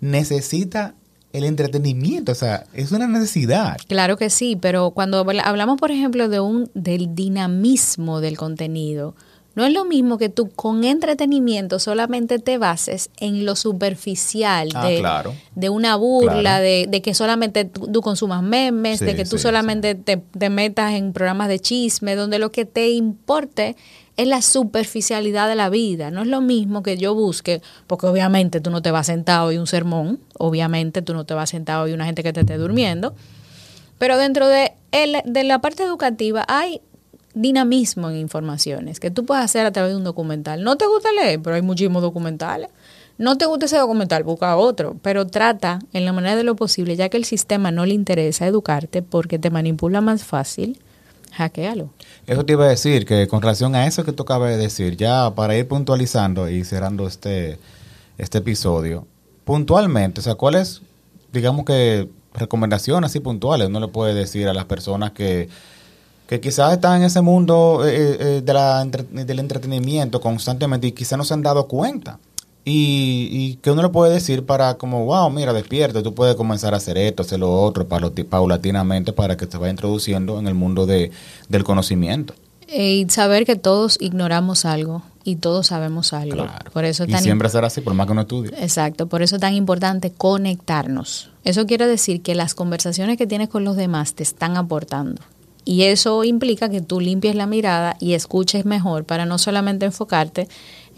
necesita 0.00 0.94
el 1.32 1.44
entretenimiento, 1.44 2.32
o 2.32 2.34
sea, 2.34 2.64
es 2.72 2.92
una 2.92 3.06
necesidad. 3.06 3.76
Claro 3.86 4.16
que 4.16 4.30
sí, 4.30 4.56
pero 4.56 4.90
cuando 4.90 5.26
hablamos, 5.44 5.78
por 5.78 5.90
ejemplo, 5.90 6.28
de 6.28 6.40
un 6.40 6.70
del 6.74 7.14
dinamismo 7.14 8.20
del 8.20 8.36
contenido, 8.36 9.14
no 9.54 9.66
es 9.66 9.72
lo 9.72 9.84
mismo 9.84 10.18
que 10.18 10.28
tú 10.28 10.50
con 10.50 10.84
entretenimiento 10.84 11.80
solamente 11.80 12.38
te 12.38 12.58
bases 12.58 13.10
en 13.18 13.44
lo 13.44 13.56
superficial 13.56 14.68
ah, 14.72 14.86
de, 14.86 14.98
claro. 15.00 15.34
de, 15.56 15.68
una 15.68 15.96
burla, 15.96 16.60
de, 16.60 16.86
de, 16.88 17.02
que 17.02 17.12
solamente 17.12 17.64
tú, 17.64 18.00
consumas 18.00 18.40
memes, 18.42 19.00
de 19.00 19.16
que 19.16 19.24
tú 19.24 19.36
solamente 19.36 19.96
te, 19.96 20.16
te 20.16 20.48
metas 20.48 20.92
en 20.92 21.12
programas 21.12 21.48
de 21.48 21.58
chisme, 21.58 22.14
donde 22.14 22.38
lo 22.38 22.52
que 22.52 22.66
te 22.66 22.90
importe 22.90 23.74
es 24.18 24.26
la 24.26 24.42
superficialidad 24.42 25.48
de 25.48 25.54
la 25.54 25.70
vida. 25.70 26.10
No 26.10 26.22
es 26.22 26.26
lo 26.26 26.40
mismo 26.40 26.82
que 26.82 26.98
yo 26.98 27.14
busque, 27.14 27.62
porque 27.86 28.06
obviamente 28.06 28.60
tú 28.60 28.70
no 28.70 28.82
te 28.82 28.90
vas 28.90 29.06
sentado 29.06 29.52
y 29.52 29.58
un 29.58 29.68
sermón, 29.68 30.18
obviamente 30.36 31.02
tú 31.02 31.14
no 31.14 31.24
te 31.24 31.34
vas 31.34 31.50
sentado 31.50 31.86
y 31.86 31.92
una 31.92 32.04
gente 32.04 32.24
que 32.24 32.32
te 32.32 32.40
esté 32.40 32.58
durmiendo, 32.58 33.14
pero 33.96 34.18
dentro 34.18 34.48
de, 34.48 34.72
el, 34.90 35.22
de 35.24 35.44
la 35.44 35.60
parte 35.60 35.84
educativa 35.84 36.44
hay 36.48 36.80
dinamismo 37.34 38.10
en 38.10 38.16
informaciones 38.16 38.98
que 38.98 39.12
tú 39.12 39.24
puedes 39.24 39.44
hacer 39.44 39.64
a 39.66 39.70
través 39.70 39.92
de 39.92 39.96
un 39.96 40.04
documental. 40.04 40.64
No 40.64 40.76
te 40.76 40.86
gusta 40.86 41.10
leer, 41.12 41.40
pero 41.40 41.54
hay 41.54 41.62
muchísimos 41.62 42.02
documentales. 42.02 42.70
No 43.18 43.38
te 43.38 43.46
gusta 43.46 43.66
ese 43.66 43.78
documental, 43.78 44.24
busca 44.24 44.56
otro, 44.56 44.96
pero 45.00 45.28
trata 45.28 45.78
en 45.92 46.04
la 46.04 46.12
manera 46.12 46.34
de 46.34 46.42
lo 46.42 46.56
posible, 46.56 46.96
ya 46.96 47.08
que 47.08 47.16
el 47.16 47.24
sistema 47.24 47.70
no 47.70 47.86
le 47.86 47.94
interesa 47.94 48.46
educarte 48.46 49.02
porque 49.02 49.38
te 49.38 49.50
manipula 49.50 50.00
más 50.00 50.24
fácil, 50.24 50.78
hackealo. 51.32 51.90
Eso 52.26 52.44
te 52.44 52.52
iba 52.52 52.64
a 52.64 52.68
decir, 52.68 53.06
que 53.06 53.26
con 53.28 53.40
relación 53.40 53.74
a 53.74 53.86
eso 53.86 54.04
que 54.04 54.12
tú 54.12 54.22
acabas 54.22 54.50
de 54.50 54.56
decir, 54.56 54.96
ya 54.96 55.34
para 55.34 55.56
ir 55.56 55.66
puntualizando 55.68 56.48
y 56.48 56.64
cerrando 56.64 57.06
este, 57.06 57.58
este 58.16 58.38
episodio, 58.38 59.06
puntualmente, 59.44 60.20
o 60.20 60.22
sea, 60.22 60.34
¿cuáles, 60.34 60.82
digamos 61.32 61.64
que, 61.64 62.08
recomendaciones 62.34 63.10
así 63.10 63.20
puntuales 63.20 63.68
uno 63.68 63.80
le 63.80 63.88
puede 63.88 64.14
decir 64.14 64.48
a 64.48 64.54
las 64.54 64.64
personas 64.66 65.12
que, 65.12 65.48
que 66.28 66.40
quizás 66.40 66.72
están 66.72 66.98
en 66.98 67.04
ese 67.04 67.20
mundo 67.20 67.82
eh, 67.86 68.16
eh, 68.20 68.42
de 68.44 68.52
la, 68.52 68.84
del 68.84 69.38
entretenimiento 69.38 70.20
constantemente 70.20 70.86
y 70.86 70.92
quizás 70.92 71.18
no 71.18 71.24
se 71.24 71.34
han 71.34 71.42
dado 71.42 71.66
cuenta? 71.66 72.18
Y, 72.68 73.28
y, 73.30 73.56
que 73.56 73.70
uno 73.70 73.82
le 73.82 73.88
puede 73.88 74.12
decir 74.12 74.44
para 74.44 74.74
como, 74.74 75.06
wow, 75.06 75.30
mira, 75.30 75.54
despierta, 75.54 76.02
tú 76.02 76.14
puedes 76.14 76.36
comenzar 76.36 76.74
a 76.74 76.76
hacer 76.76 76.98
esto, 76.98 77.22
hacer 77.22 77.40
lo 77.40 77.50
otro, 77.50 77.88
paulatinamente 77.88 79.12
para 79.14 79.36
que 79.36 79.46
te 79.46 79.56
vaya 79.56 79.70
introduciendo 79.70 80.38
en 80.38 80.46
el 80.46 80.54
mundo 80.54 80.84
de, 80.84 81.10
del 81.48 81.64
conocimiento. 81.64 82.34
Y 82.70 83.06
saber 83.08 83.46
que 83.46 83.56
todos 83.56 83.96
ignoramos 83.98 84.66
algo 84.66 85.02
y 85.24 85.36
todos 85.36 85.68
sabemos 85.68 86.12
algo. 86.12 86.46
Por 86.74 86.84
eso 86.84 87.04
y 87.06 87.14
siempre 87.14 87.48
será 87.48 87.68
así, 87.68 87.80
por 87.80 87.94
más 87.94 88.06
que 88.06 88.12
uno 88.12 88.20
estudie. 88.22 88.50
Exacto, 88.58 89.06
por 89.06 89.22
eso 89.22 89.36
es 89.36 89.40
tan 89.40 89.54
importante 89.54 90.10
conectarnos. 90.10 91.30
Eso 91.44 91.66
quiere 91.66 91.86
decir 91.86 92.20
que 92.20 92.34
las 92.34 92.54
conversaciones 92.54 93.16
que 93.16 93.26
tienes 93.26 93.48
con 93.48 93.64
los 93.64 93.76
demás 93.76 94.12
te 94.12 94.22
están 94.22 94.58
aportando. 94.58 95.22
Y 95.64 95.82
eso 95.82 96.24
implica 96.24 96.70
que 96.70 96.80
tú 96.80 96.98
limpies 96.98 97.34
la 97.34 97.46
mirada 97.46 97.96
y 98.00 98.14
escuches 98.14 98.64
mejor 98.64 99.04
para 99.04 99.26
no 99.26 99.36
solamente 99.36 99.84
enfocarte 99.84 100.48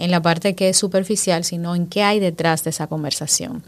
en 0.00 0.10
la 0.10 0.22
parte 0.22 0.54
que 0.54 0.70
es 0.70 0.76
superficial, 0.76 1.44
sino 1.44 1.74
en 1.74 1.86
qué 1.86 2.02
hay 2.02 2.20
detrás 2.20 2.64
de 2.64 2.70
esa 2.70 2.86
conversación. 2.86 3.62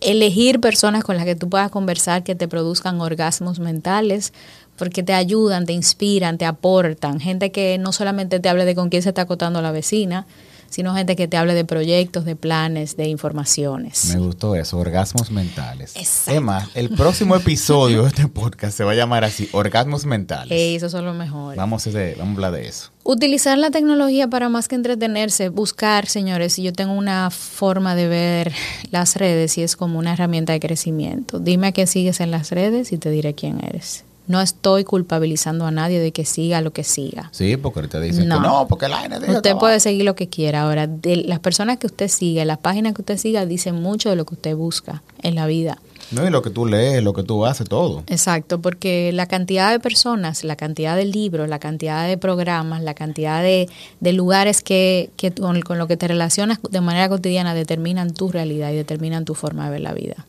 Elegir 0.00 0.60
personas 0.60 1.04
con 1.04 1.16
las 1.16 1.24
que 1.24 1.36
tú 1.36 1.48
puedas 1.48 1.70
conversar 1.70 2.22
que 2.22 2.34
te 2.34 2.48
produzcan 2.48 3.00
orgasmos 3.00 3.58
mentales, 3.58 4.32
porque 4.76 5.02
te 5.02 5.14
ayudan, 5.14 5.64
te 5.64 5.72
inspiran, 5.72 6.38
te 6.38 6.44
aportan. 6.44 7.20
Gente 7.20 7.50
que 7.50 7.78
no 7.78 7.92
solamente 7.92 8.40
te 8.40 8.48
hable 8.48 8.64
de 8.64 8.74
con 8.74 8.90
quién 8.90 9.02
se 9.02 9.10
está 9.10 9.22
acotando 9.22 9.62
la 9.62 9.72
vecina, 9.72 10.26
sino 10.68 10.94
gente 10.94 11.16
que 11.16 11.28
te 11.28 11.36
hable 11.36 11.54
de 11.54 11.64
proyectos, 11.64 12.24
de 12.24 12.36
planes, 12.36 12.96
de 12.96 13.08
informaciones. 13.08 14.14
Me 14.14 14.20
gustó 14.20 14.54
eso, 14.54 14.78
orgasmos 14.78 15.30
mentales. 15.30 15.94
Exacto. 15.96 16.38
Emma, 16.38 16.68
el 16.74 16.90
próximo 16.90 17.36
episodio 17.36 18.02
de 18.02 18.08
este 18.08 18.28
podcast 18.28 18.76
se 18.76 18.84
va 18.84 18.92
a 18.92 18.94
llamar 18.94 19.24
así, 19.24 19.48
orgasmos 19.52 20.06
mentales. 20.06 20.50
eso 20.50 20.88
son 20.88 21.04
los 21.04 21.16
mejores. 21.16 21.56
Vamos 21.56 21.86
a, 21.86 21.90
vamos 21.90 22.20
a 22.20 22.32
hablar 22.32 22.52
de 22.52 22.68
eso. 22.68 22.90
Utilizar 23.04 23.56
la 23.56 23.70
tecnología 23.70 24.28
para 24.28 24.48
más 24.48 24.66
que 24.66 24.74
entretenerse, 24.74 25.48
buscar, 25.48 26.06
señores, 26.06 26.56
yo 26.56 26.72
tengo 26.72 26.92
una 26.92 27.30
forma 27.30 27.94
de 27.94 28.08
ver 28.08 28.52
las 28.90 29.14
redes 29.14 29.56
y 29.58 29.62
es 29.62 29.76
como 29.76 29.98
una 29.98 30.14
herramienta 30.14 30.52
de 30.52 30.60
crecimiento. 30.60 31.38
Dime 31.38 31.68
a 31.68 31.72
qué 31.72 31.86
sigues 31.86 32.20
en 32.20 32.32
las 32.32 32.50
redes 32.50 32.92
y 32.92 32.98
te 32.98 33.10
diré 33.10 33.34
quién 33.34 33.62
eres. 33.62 34.04
No 34.26 34.40
estoy 34.40 34.84
culpabilizando 34.84 35.66
a 35.66 35.70
nadie 35.70 36.00
de 36.00 36.12
que 36.12 36.24
siga 36.24 36.60
lo 36.60 36.72
que 36.72 36.84
siga. 36.84 37.28
Sí, 37.32 37.56
porque 37.56 37.86
te 37.86 38.00
dicen 38.00 38.28
no, 38.28 38.36
que 38.36 38.46
no 38.46 38.66
porque 38.68 38.88
la 38.88 39.08
Usted 39.28 39.56
puede 39.56 39.80
seguir 39.80 40.04
lo 40.04 40.14
que 40.14 40.28
quiera. 40.28 40.62
Ahora, 40.62 40.86
de 40.86 41.16
las 41.16 41.38
personas 41.38 41.78
que 41.78 41.86
usted 41.86 42.08
sigue, 42.08 42.44
las 42.44 42.58
páginas 42.58 42.94
que 42.94 43.02
usted 43.02 43.18
siga, 43.18 43.46
dicen 43.46 43.76
mucho 43.76 44.10
de 44.10 44.16
lo 44.16 44.24
que 44.26 44.34
usted 44.34 44.56
busca 44.56 45.02
en 45.22 45.34
la 45.34 45.46
vida. 45.46 45.78
No, 46.12 46.26
y 46.26 46.30
lo 46.30 46.40
que 46.40 46.50
tú 46.50 46.66
lees, 46.66 47.02
lo 47.02 47.12
que 47.12 47.24
tú 47.24 47.44
haces, 47.46 47.68
todo. 47.68 48.04
Exacto, 48.06 48.60
porque 48.60 49.10
la 49.12 49.26
cantidad 49.26 49.72
de 49.72 49.80
personas, 49.80 50.44
la 50.44 50.54
cantidad 50.54 50.96
de 50.96 51.04
libros, 51.04 51.48
la 51.48 51.58
cantidad 51.58 52.06
de 52.06 52.16
programas, 52.16 52.82
la 52.82 52.94
cantidad 52.94 53.42
de, 53.42 53.68
de 53.98 54.12
lugares 54.12 54.62
que, 54.62 55.10
que 55.16 55.32
con, 55.32 55.60
con 55.62 55.78
lo 55.78 55.88
que 55.88 55.96
te 55.96 56.06
relacionas 56.06 56.58
de 56.70 56.80
manera 56.80 57.08
cotidiana 57.08 57.54
determinan 57.54 58.14
tu 58.14 58.30
realidad 58.30 58.70
y 58.70 58.76
determinan 58.76 59.24
tu 59.24 59.34
forma 59.34 59.64
de 59.64 59.70
ver 59.72 59.80
la 59.80 59.94
vida. 59.94 60.26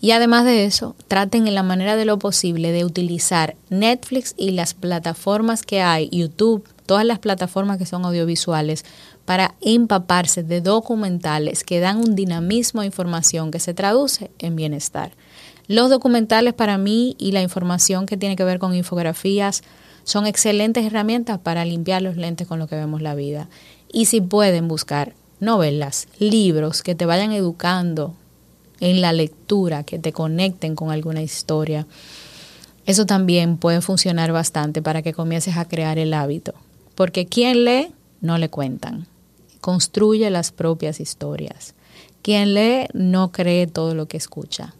Y 0.00 0.10
además 0.10 0.44
de 0.44 0.64
eso, 0.64 0.94
traten 1.08 1.46
en 1.46 1.54
la 1.54 1.62
manera 1.62 1.96
de 1.96 2.04
lo 2.04 2.18
posible 2.18 2.72
de 2.72 2.84
utilizar 2.84 3.56
Netflix 3.70 4.34
y 4.36 4.50
las 4.50 4.74
plataformas 4.74 5.62
que 5.62 5.80
hay, 5.80 6.08
YouTube, 6.10 6.66
todas 6.86 7.04
las 7.06 7.18
plataformas 7.18 7.78
que 7.78 7.86
son 7.86 8.04
audiovisuales, 8.04 8.84
para 9.24 9.54
empaparse 9.60 10.42
de 10.42 10.60
documentales 10.60 11.64
que 11.64 11.80
dan 11.80 11.98
un 11.98 12.14
dinamismo 12.14 12.82
a 12.82 12.86
información 12.86 13.50
que 13.50 13.60
se 13.60 13.72
traduce 13.72 14.30
en 14.38 14.56
bienestar. 14.56 15.12
Los 15.66 15.88
documentales 15.88 16.52
para 16.52 16.76
mí 16.76 17.16
y 17.18 17.32
la 17.32 17.40
información 17.40 18.04
que 18.04 18.18
tiene 18.18 18.36
que 18.36 18.44
ver 18.44 18.58
con 18.58 18.74
infografías 18.74 19.62
son 20.02 20.26
excelentes 20.26 20.84
herramientas 20.84 21.38
para 21.38 21.64
limpiar 21.64 22.02
los 22.02 22.18
lentes 22.18 22.46
con 22.46 22.58
lo 22.58 22.66
que 22.66 22.76
vemos 22.76 23.00
la 23.00 23.14
vida. 23.14 23.48
Y 23.90 24.04
si 24.04 24.20
pueden 24.20 24.68
buscar 24.68 25.14
novelas, 25.40 26.08
libros 26.18 26.82
que 26.82 26.94
te 26.94 27.06
vayan 27.06 27.32
educando 27.32 28.14
en 28.80 29.00
la 29.00 29.12
lectura, 29.12 29.84
que 29.84 29.98
te 29.98 30.12
conecten 30.12 30.74
con 30.74 30.90
alguna 30.90 31.22
historia. 31.22 31.86
Eso 32.86 33.06
también 33.06 33.56
puede 33.56 33.80
funcionar 33.80 34.32
bastante 34.32 34.82
para 34.82 35.02
que 35.02 35.12
comiences 35.12 35.56
a 35.56 35.66
crear 35.66 35.98
el 35.98 36.12
hábito. 36.12 36.54
Porque 36.94 37.26
quien 37.26 37.64
lee, 37.64 37.92
no 38.20 38.38
le 38.38 38.50
cuentan. 38.50 39.06
Construye 39.60 40.30
las 40.30 40.52
propias 40.52 41.00
historias. 41.00 41.74
Quien 42.22 42.54
lee, 42.54 42.86
no 42.92 43.32
cree 43.32 43.66
todo 43.66 43.94
lo 43.94 44.06
que 44.06 44.16
escucha. 44.16 44.74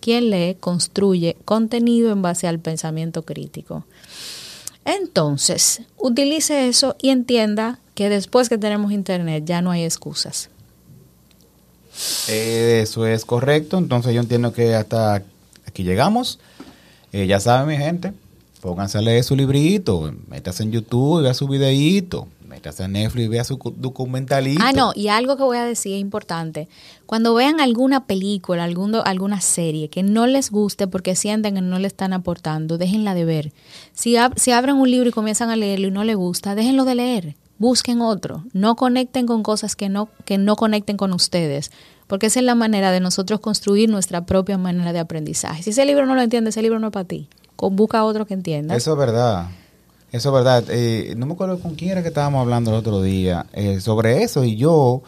Quien 0.00 0.30
lee, 0.30 0.56
construye 0.58 1.36
contenido 1.44 2.12
en 2.12 2.22
base 2.22 2.46
al 2.46 2.60
pensamiento 2.60 3.24
crítico. 3.24 3.84
Entonces, 4.84 5.82
utilice 5.98 6.68
eso 6.68 6.96
y 7.00 7.10
entienda 7.10 7.78
que 7.94 8.08
después 8.08 8.48
que 8.48 8.58
tenemos 8.58 8.92
internet 8.92 9.44
ya 9.44 9.60
no 9.60 9.70
hay 9.70 9.84
excusas. 9.84 10.50
Eso 12.28 13.06
es 13.06 13.24
correcto. 13.24 13.78
Entonces 13.78 14.14
yo 14.14 14.20
entiendo 14.20 14.52
que 14.52 14.74
hasta 14.74 15.22
aquí 15.66 15.82
llegamos. 15.82 16.38
Eh, 17.12 17.26
ya 17.26 17.40
saben, 17.40 17.68
mi 17.68 17.82
gente, 17.82 18.12
pónganse 18.60 18.98
a 18.98 19.00
leer 19.00 19.24
su 19.24 19.34
librito, 19.34 20.12
métase 20.28 20.62
en 20.62 20.72
YouTube, 20.72 21.22
vea 21.22 21.32
su 21.32 21.48
videíto, 21.48 22.28
métase 22.46 22.84
en 22.84 22.92
Netflix, 22.92 23.30
vea 23.30 23.44
su 23.44 23.58
documentalito. 23.76 24.62
Ah, 24.62 24.72
no, 24.72 24.92
y 24.94 25.08
algo 25.08 25.36
que 25.38 25.42
voy 25.42 25.56
a 25.56 25.64
decir 25.64 25.94
es 25.94 26.00
importante. 26.00 26.68
Cuando 27.06 27.34
vean 27.34 27.60
alguna 27.60 28.04
película, 28.04 28.64
alguno, 28.64 29.02
alguna 29.04 29.40
serie 29.40 29.88
que 29.88 30.02
no 30.02 30.26
les 30.26 30.50
guste 30.50 30.86
porque 30.86 31.16
sienten 31.16 31.54
que 31.54 31.62
no 31.62 31.78
le 31.78 31.86
están 31.88 32.12
aportando, 32.12 32.76
déjenla 32.76 33.14
de 33.14 33.24
ver. 33.24 33.52
Si, 33.94 34.16
si 34.36 34.50
abren 34.50 34.76
un 34.76 34.90
libro 34.90 35.08
y 35.08 35.12
comienzan 35.12 35.48
a 35.48 35.56
leerlo 35.56 35.88
y 35.88 35.92
no 35.92 36.04
les 36.04 36.16
gusta, 36.16 36.54
déjenlo 36.54 36.84
de 36.84 36.94
leer 36.94 37.34
busquen 37.58 38.00
otro, 38.00 38.44
no 38.52 38.76
conecten 38.76 39.26
con 39.26 39.42
cosas 39.42 39.76
que 39.76 39.88
no, 39.88 40.08
que 40.24 40.38
no 40.38 40.56
conecten 40.56 40.96
con 40.96 41.12
ustedes, 41.12 41.70
porque 42.06 42.26
esa 42.26 42.40
es 42.40 42.46
la 42.46 42.54
manera 42.54 42.90
de 42.90 43.00
nosotros 43.00 43.40
construir 43.40 43.90
nuestra 43.90 44.24
propia 44.24 44.56
manera 44.58 44.92
de 44.92 44.98
aprendizaje. 44.98 45.62
Si 45.62 45.70
ese 45.70 45.84
libro 45.84 46.06
no 46.06 46.14
lo 46.14 46.22
entiende, 46.22 46.50
ese 46.50 46.62
libro 46.62 46.78
no 46.78 46.88
es 46.88 46.92
para 46.92 47.06
ti. 47.06 47.28
Busca 47.56 48.04
otro 48.04 48.24
que 48.24 48.34
entienda. 48.34 48.76
Eso 48.76 48.92
es 48.92 48.98
verdad. 48.98 49.48
Eso 50.10 50.28
es 50.30 50.34
verdad. 50.34 50.64
Eh, 50.70 51.14
no 51.16 51.26
me 51.26 51.34
acuerdo 51.34 51.60
con 51.60 51.74
quién 51.74 51.90
era 51.90 52.02
que 52.02 52.08
estábamos 52.08 52.40
hablando 52.40 52.70
el 52.70 52.76
otro 52.76 53.02
día 53.02 53.46
eh, 53.52 53.80
sobre 53.80 54.22
eso 54.22 54.44
y 54.44 54.56
yo 54.56 55.02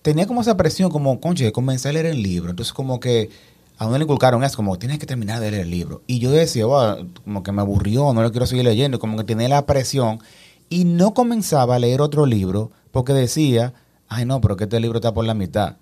tenía 0.00 0.26
como 0.26 0.40
esa 0.40 0.56
presión 0.56 0.90
como, 0.90 1.20
conche, 1.20 1.52
comenzar 1.52 1.90
a 1.90 1.92
leer 1.94 2.06
el 2.06 2.22
libro. 2.22 2.50
Entonces 2.50 2.72
como 2.72 2.98
que 2.98 3.28
a 3.76 3.86
uno 3.86 3.98
le 3.98 4.04
inculcaron 4.04 4.42
es 4.42 4.56
como, 4.56 4.78
tienes 4.78 4.98
que 4.98 5.06
terminar 5.06 5.40
de 5.40 5.50
leer 5.50 5.64
el 5.64 5.70
libro. 5.70 6.02
Y 6.06 6.18
yo 6.18 6.30
decía, 6.30 6.64
"Wow, 6.66 7.08
como 7.24 7.42
que 7.42 7.52
me 7.52 7.60
aburrió, 7.60 8.12
no 8.14 8.22
lo 8.22 8.30
quiero 8.30 8.46
seguir 8.46 8.64
leyendo, 8.64 8.98
como 8.98 9.18
que 9.18 9.24
tenía 9.24 9.48
la 9.48 9.66
presión. 9.66 10.20
Y 10.68 10.84
no 10.84 11.14
comenzaba 11.14 11.76
a 11.76 11.78
leer 11.78 12.00
otro 12.00 12.26
libro 12.26 12.70
porque 12.90 13.12
decía, 13.12 13.74
ay 14.08 14.24
no, 14.24 14.40
pero 14.40 14.56
que 14.56 14.64
este 14.64 14.80
libro 14.80 14.98
está 14.98 15.12
por 15.14 15.24
la 15.24 15.34
mitad. 15.34 15.76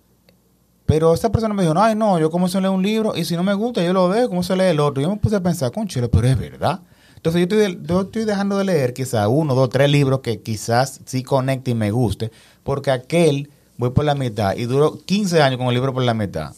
Pero 0.87 1.13
esa 1.15 1.33
persona 1.33 1.55
me 1.55 1.63
dijo, 1.63 1.75
no, 1.75 1.83
ay 1.83 1.97
no, 1.97 2.19
yo 2.19 2.31
comienzo 2.31 2.59
a 2.59 2.61
leer 2.61 2.73
un 2.73 2.83
libro 2.83 3.17
y 3.17 3.25
si 3.25 3.35
no 3.35 3.43
me 3.43 3.55
gusta, 3.55 3.83
yo 3.83 3.93
lo 3.93 4.09
dejo, 4.09 4.29
comienzo 4.29 4.53
a 4.53 4.57
leer 4.57 4.71
el 4.71 4.81
otro. 4.81 5.03
Yo 5.03 5.11
me 5.11 5.17
puse 5.17 5.37
a 5.37 5.43
pensar, 5.43 5.73
conchero, 5.73 6.11
pero 6.11 6.29
es 6.29 6.39
verdad. 6.39 6.81
Entonces 7.17 7.41
yo 7.49 7.57
estoy, 7.57 7.81
yo 7.83 8.03
estoy 8.03 8.25
dejando 8.25 8.57
de 8.57 8.65
leer 8.65 8.95
quizá 8.95 9.27
uno, 9.27 9.55
dos, 9.55 9.69
tres 9.69 9.91
libros 9.91 10.21
que 10.21 10.43
quizás 10.43 11.01
sí 11.07 11.25
conecte 11.25 11.73
y 11.73 11.75
me 11.75 11.91
guste, 11.91 12.31
porque 12.63 12.93
aquel 12.93 13.51
voy 13.79 13.91
por 13.91 14.05
la 14.05 14.15
mitad 14.15 14.55
y 14.57 14.65
duro 14.67 15.01
15 15.05 15.43
años 15.43 15.59
con 15.59 15.67
el 15.67 15.75
libro 15.75 15.93
por 15.93 16.05
la 16.05 16.15
mitad. 16.15 16.53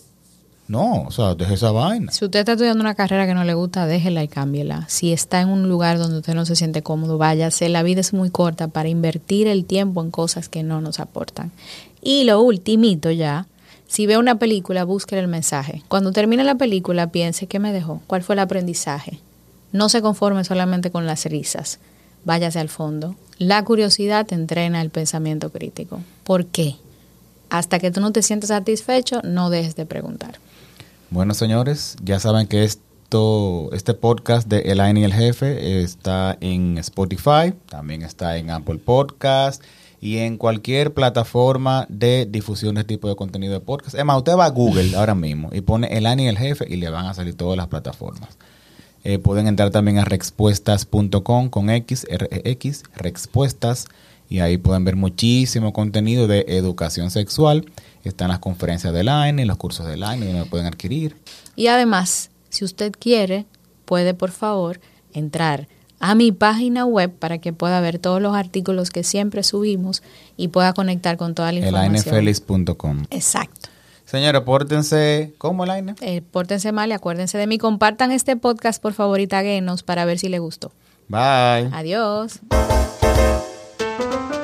No, 0.68 1.04
o 1.04 1.10
sea, 1.10 1.34
deje 1.34 1.54
esa 1.54 1.70
vaina. 1.70 2.12
Si 2.12 2.26
usted 2.26 2.40
está 2.40 2.52
estudiando 2.52 2.82
una 2.82 2.94
carrera 2.94 3.26
que 3.26 3.32
no 3.32 3.42
le 3.42 3.54
gusta, 3.54 3.86
déjela 3.86 4.22
y 4.22 4.28
cámbiela. 4.28 4.84
Si 4.88 5.14
está 5.14 5.40
en 5.40 5.48
un 5.48 5.68
lugar 5.68 5.98
donde 5.98 6.18
usted 6.18 6.34
no 6.34 6.44
se 6.44 6.56
siente 6.56 6.82
cómodo, 6.82 7.16
váyase. 7.16 7.70
La 7.70 7.82
vida 7.82 8.02
es 8.02 8.12
muy 8.12 8.28
corta 8.28 8.68
para 8.68 8.90
invertir 8.90 9.46
el 9.46 9.64
tiempo 9.64 10.02
en 10.02 10.10
cosas 10.10 10.50
que 10.50 10.62
no 10.62 10.82
nos 10.82 11.00
aportan. 11.00 11.52
Y 12.02 12.24
lo 12.24 12.42
ultimito 12.42 13.10
ya, 13.10 13.46
si 13.86 14.06
ve 14.06 14.18
una 14.18 14.38
película, 14.38 14.84
busque 14.84 15.18
el 15.18 15.28
mensaje. 15.28 15.82
Cuando 15.88 16.12
termine 16.12 16.44
la 16.44 16.56
película, 16.56 17.10
piense 17.10 17.46
qué 17.46 17.58
me 17.58 17.72
dejó, 17.72 18.02
cuál 18.06 18.22
fue 18.22 18.34
el 18.34 18.40
aprendizaje. 18.40 19.20
No 19.72 19.88
se 19.88 20.02
conforme 20.02 20.44
solamente 20.44 20.90
con 20.90 21.06
las 21.06 21.24
risas. 21.24 21.78
Váyase 22.24 22.58
al 22.58 22.68
fondo. 22.68 23.16
La 23.38 23.64
curiosidad 23.64 24.30
entrena 24.32 24.82
el 24.82 24.90
pensamiento 24.90 25.50
crítico. 25.50 26.00
¿Por 26.24 26.44
qué? 26.44 26.76
Hasta 27.48 27.78
que 27.78 27.90
tú 27.90 28.02
no 28.02 28.12
te 28.12 28.20
sientes 28.20 28.48
satisfecho, 28.48 29.22
no 29.24 29.48
dejes 29.48 29.74
de 29.74 29.86
preguntar. 29.86 30.38
Bueno, 31.10 31.32
señores, 31.32 31.96
ya 32.02 32.20
saben 32.20 32.46
que 32.46 32.64
esto, 32.64 33.70
este 33.72 33.94
podcast 33.94 34.46
de 34.46 34.60
El 34.60 34.98
y 34.98 35.04
el 35.04 35.14
Jefe 35.14 35.80
está 35.82 36.36
en 36.42 36.76
Spotify, 36.76 37.54
también 37.70 38.02
está 38.02 38.36
en 38.36 38.50
Apple 38.50 38.76
Podcast 38.76 39.62
y 40.02 40.18
en 40.18 40.36
cualquier 40.36 40.92
plataforma 40.92 41.86
de 41.88 42.26
difusión 42.26 42.74
de 42.74 42.82
este 42.82 42.94
tipo 42.94 43.08
de 43.08 43.16
contenido 43.16 43.54
de 43.54 43.60
podcast. 43.60 43.96
Es 43.96 44.04
más, 44.04 44.18
usted 44.18 44.36
va 44.36 44.44
a 44.44 44.50
Google 44.50 44.94
ahora 44.96 45.14
mismo 45.14 45.48
y 45.50 45.62
pone 45.62 45.86
El 45.96 46.04
y 46.20 46.26
el 46.26 46.36
Jefe 46.36 46.66
y 46.68 46.76
le 46.76 46.90
van 46.90 47.06
a 47.06 47.14
salir 47.14 47.34
todas 47.34 47.56
las 47.56 47.68
plataformas. 47.68 48.36
Eh, 49.02 49.18
pueden 49.18 49.46
entrar 49.46 49.70
también 49.70 49.96
a 49.96 50.04
respuestas.com 50.04 51.48
con 51.48 51.70
X, 51.70 52.06
RX, 52.10 52.82
respuestas, 52.96 53.86
y 54.28 54.40
ahí 54.40 54.58
pueden 54.58 54.84
ver 54.84 54.96
muchísimo 54.96 55.72
contenido 55.72 56.26
de 56.26 56.44
educación 56.48 57.10
sexual. 57.10 57.66
Están 58.04 58.28
las 58.28 58.38
conferencias 58.38 58.92
de 58.92 59.04
Line, 59.04 59.44
los 59.46 59.56
cursos 59.56 59.86
de 59.86 59.96
Line, 59.96 60.26
donde 60.26 60.44
pueden 60.44 60.66
adquirir. 60.66 61.16
Y 61.56 61.68
además, 61.68 62.30
si 62.50 62.64
usted 62.64 62.92
quiere, 62.92 63.46
puede 63.84 64.14
por 64.14 64.30
favor 64.30 64.80
entrar 65.12 65.68
a 66.00 66.14
mi 66.14 66.30
página 66.30 66.84
web 66.84 67.12
para 67.12 67.38
que 67.38 67.52
pueda 67.52 67.80
ver 67.80 67.98
todos 67.98 68.22
los 68.22 68.36
artículos 68.36 68.90
que 68.90 69.02
siempre 69.02 69.42
subimos 69.42 70.02
y 70.36 70.48
pueda 70.48 70.72
conectar 70.72 71.16
con 71.16 71.34
toda 71.34 71.50
la 71.52 71.58
información. 71.58 71.96
Elainefeliz.com. 71.96 73.04
Exacto. 73.10 73.68
Señora, 74.04 74.44
pórtense 74.44 75.34
como 75.36 75.64
Elaine. 75.64 75.94
Eh, 76.00 76.22
pórtense 76.22 76.72
mal 76.72 76.88
y 76.90 76.92
acuérdense 76.92 77.36
de 77.36 77.46
mí. 77.46 77.58
Compartan 77.58 78.10
este 78.10 78.36
podcast, 78.36 78.80
por 78.80 78.94
favor, 78.94 79.20
y 79.20 79.26
taguenos 79.26 79.82
para 79.82 80.04
ver 80.06 80.18
si 80.18 80.28
les 80.28 80.40
gustó. 80.40 80.72
Bye. 81.08 81.68
Adiós. 81.72 82.40
thank 83.98 84.32
you. 84.32 84.37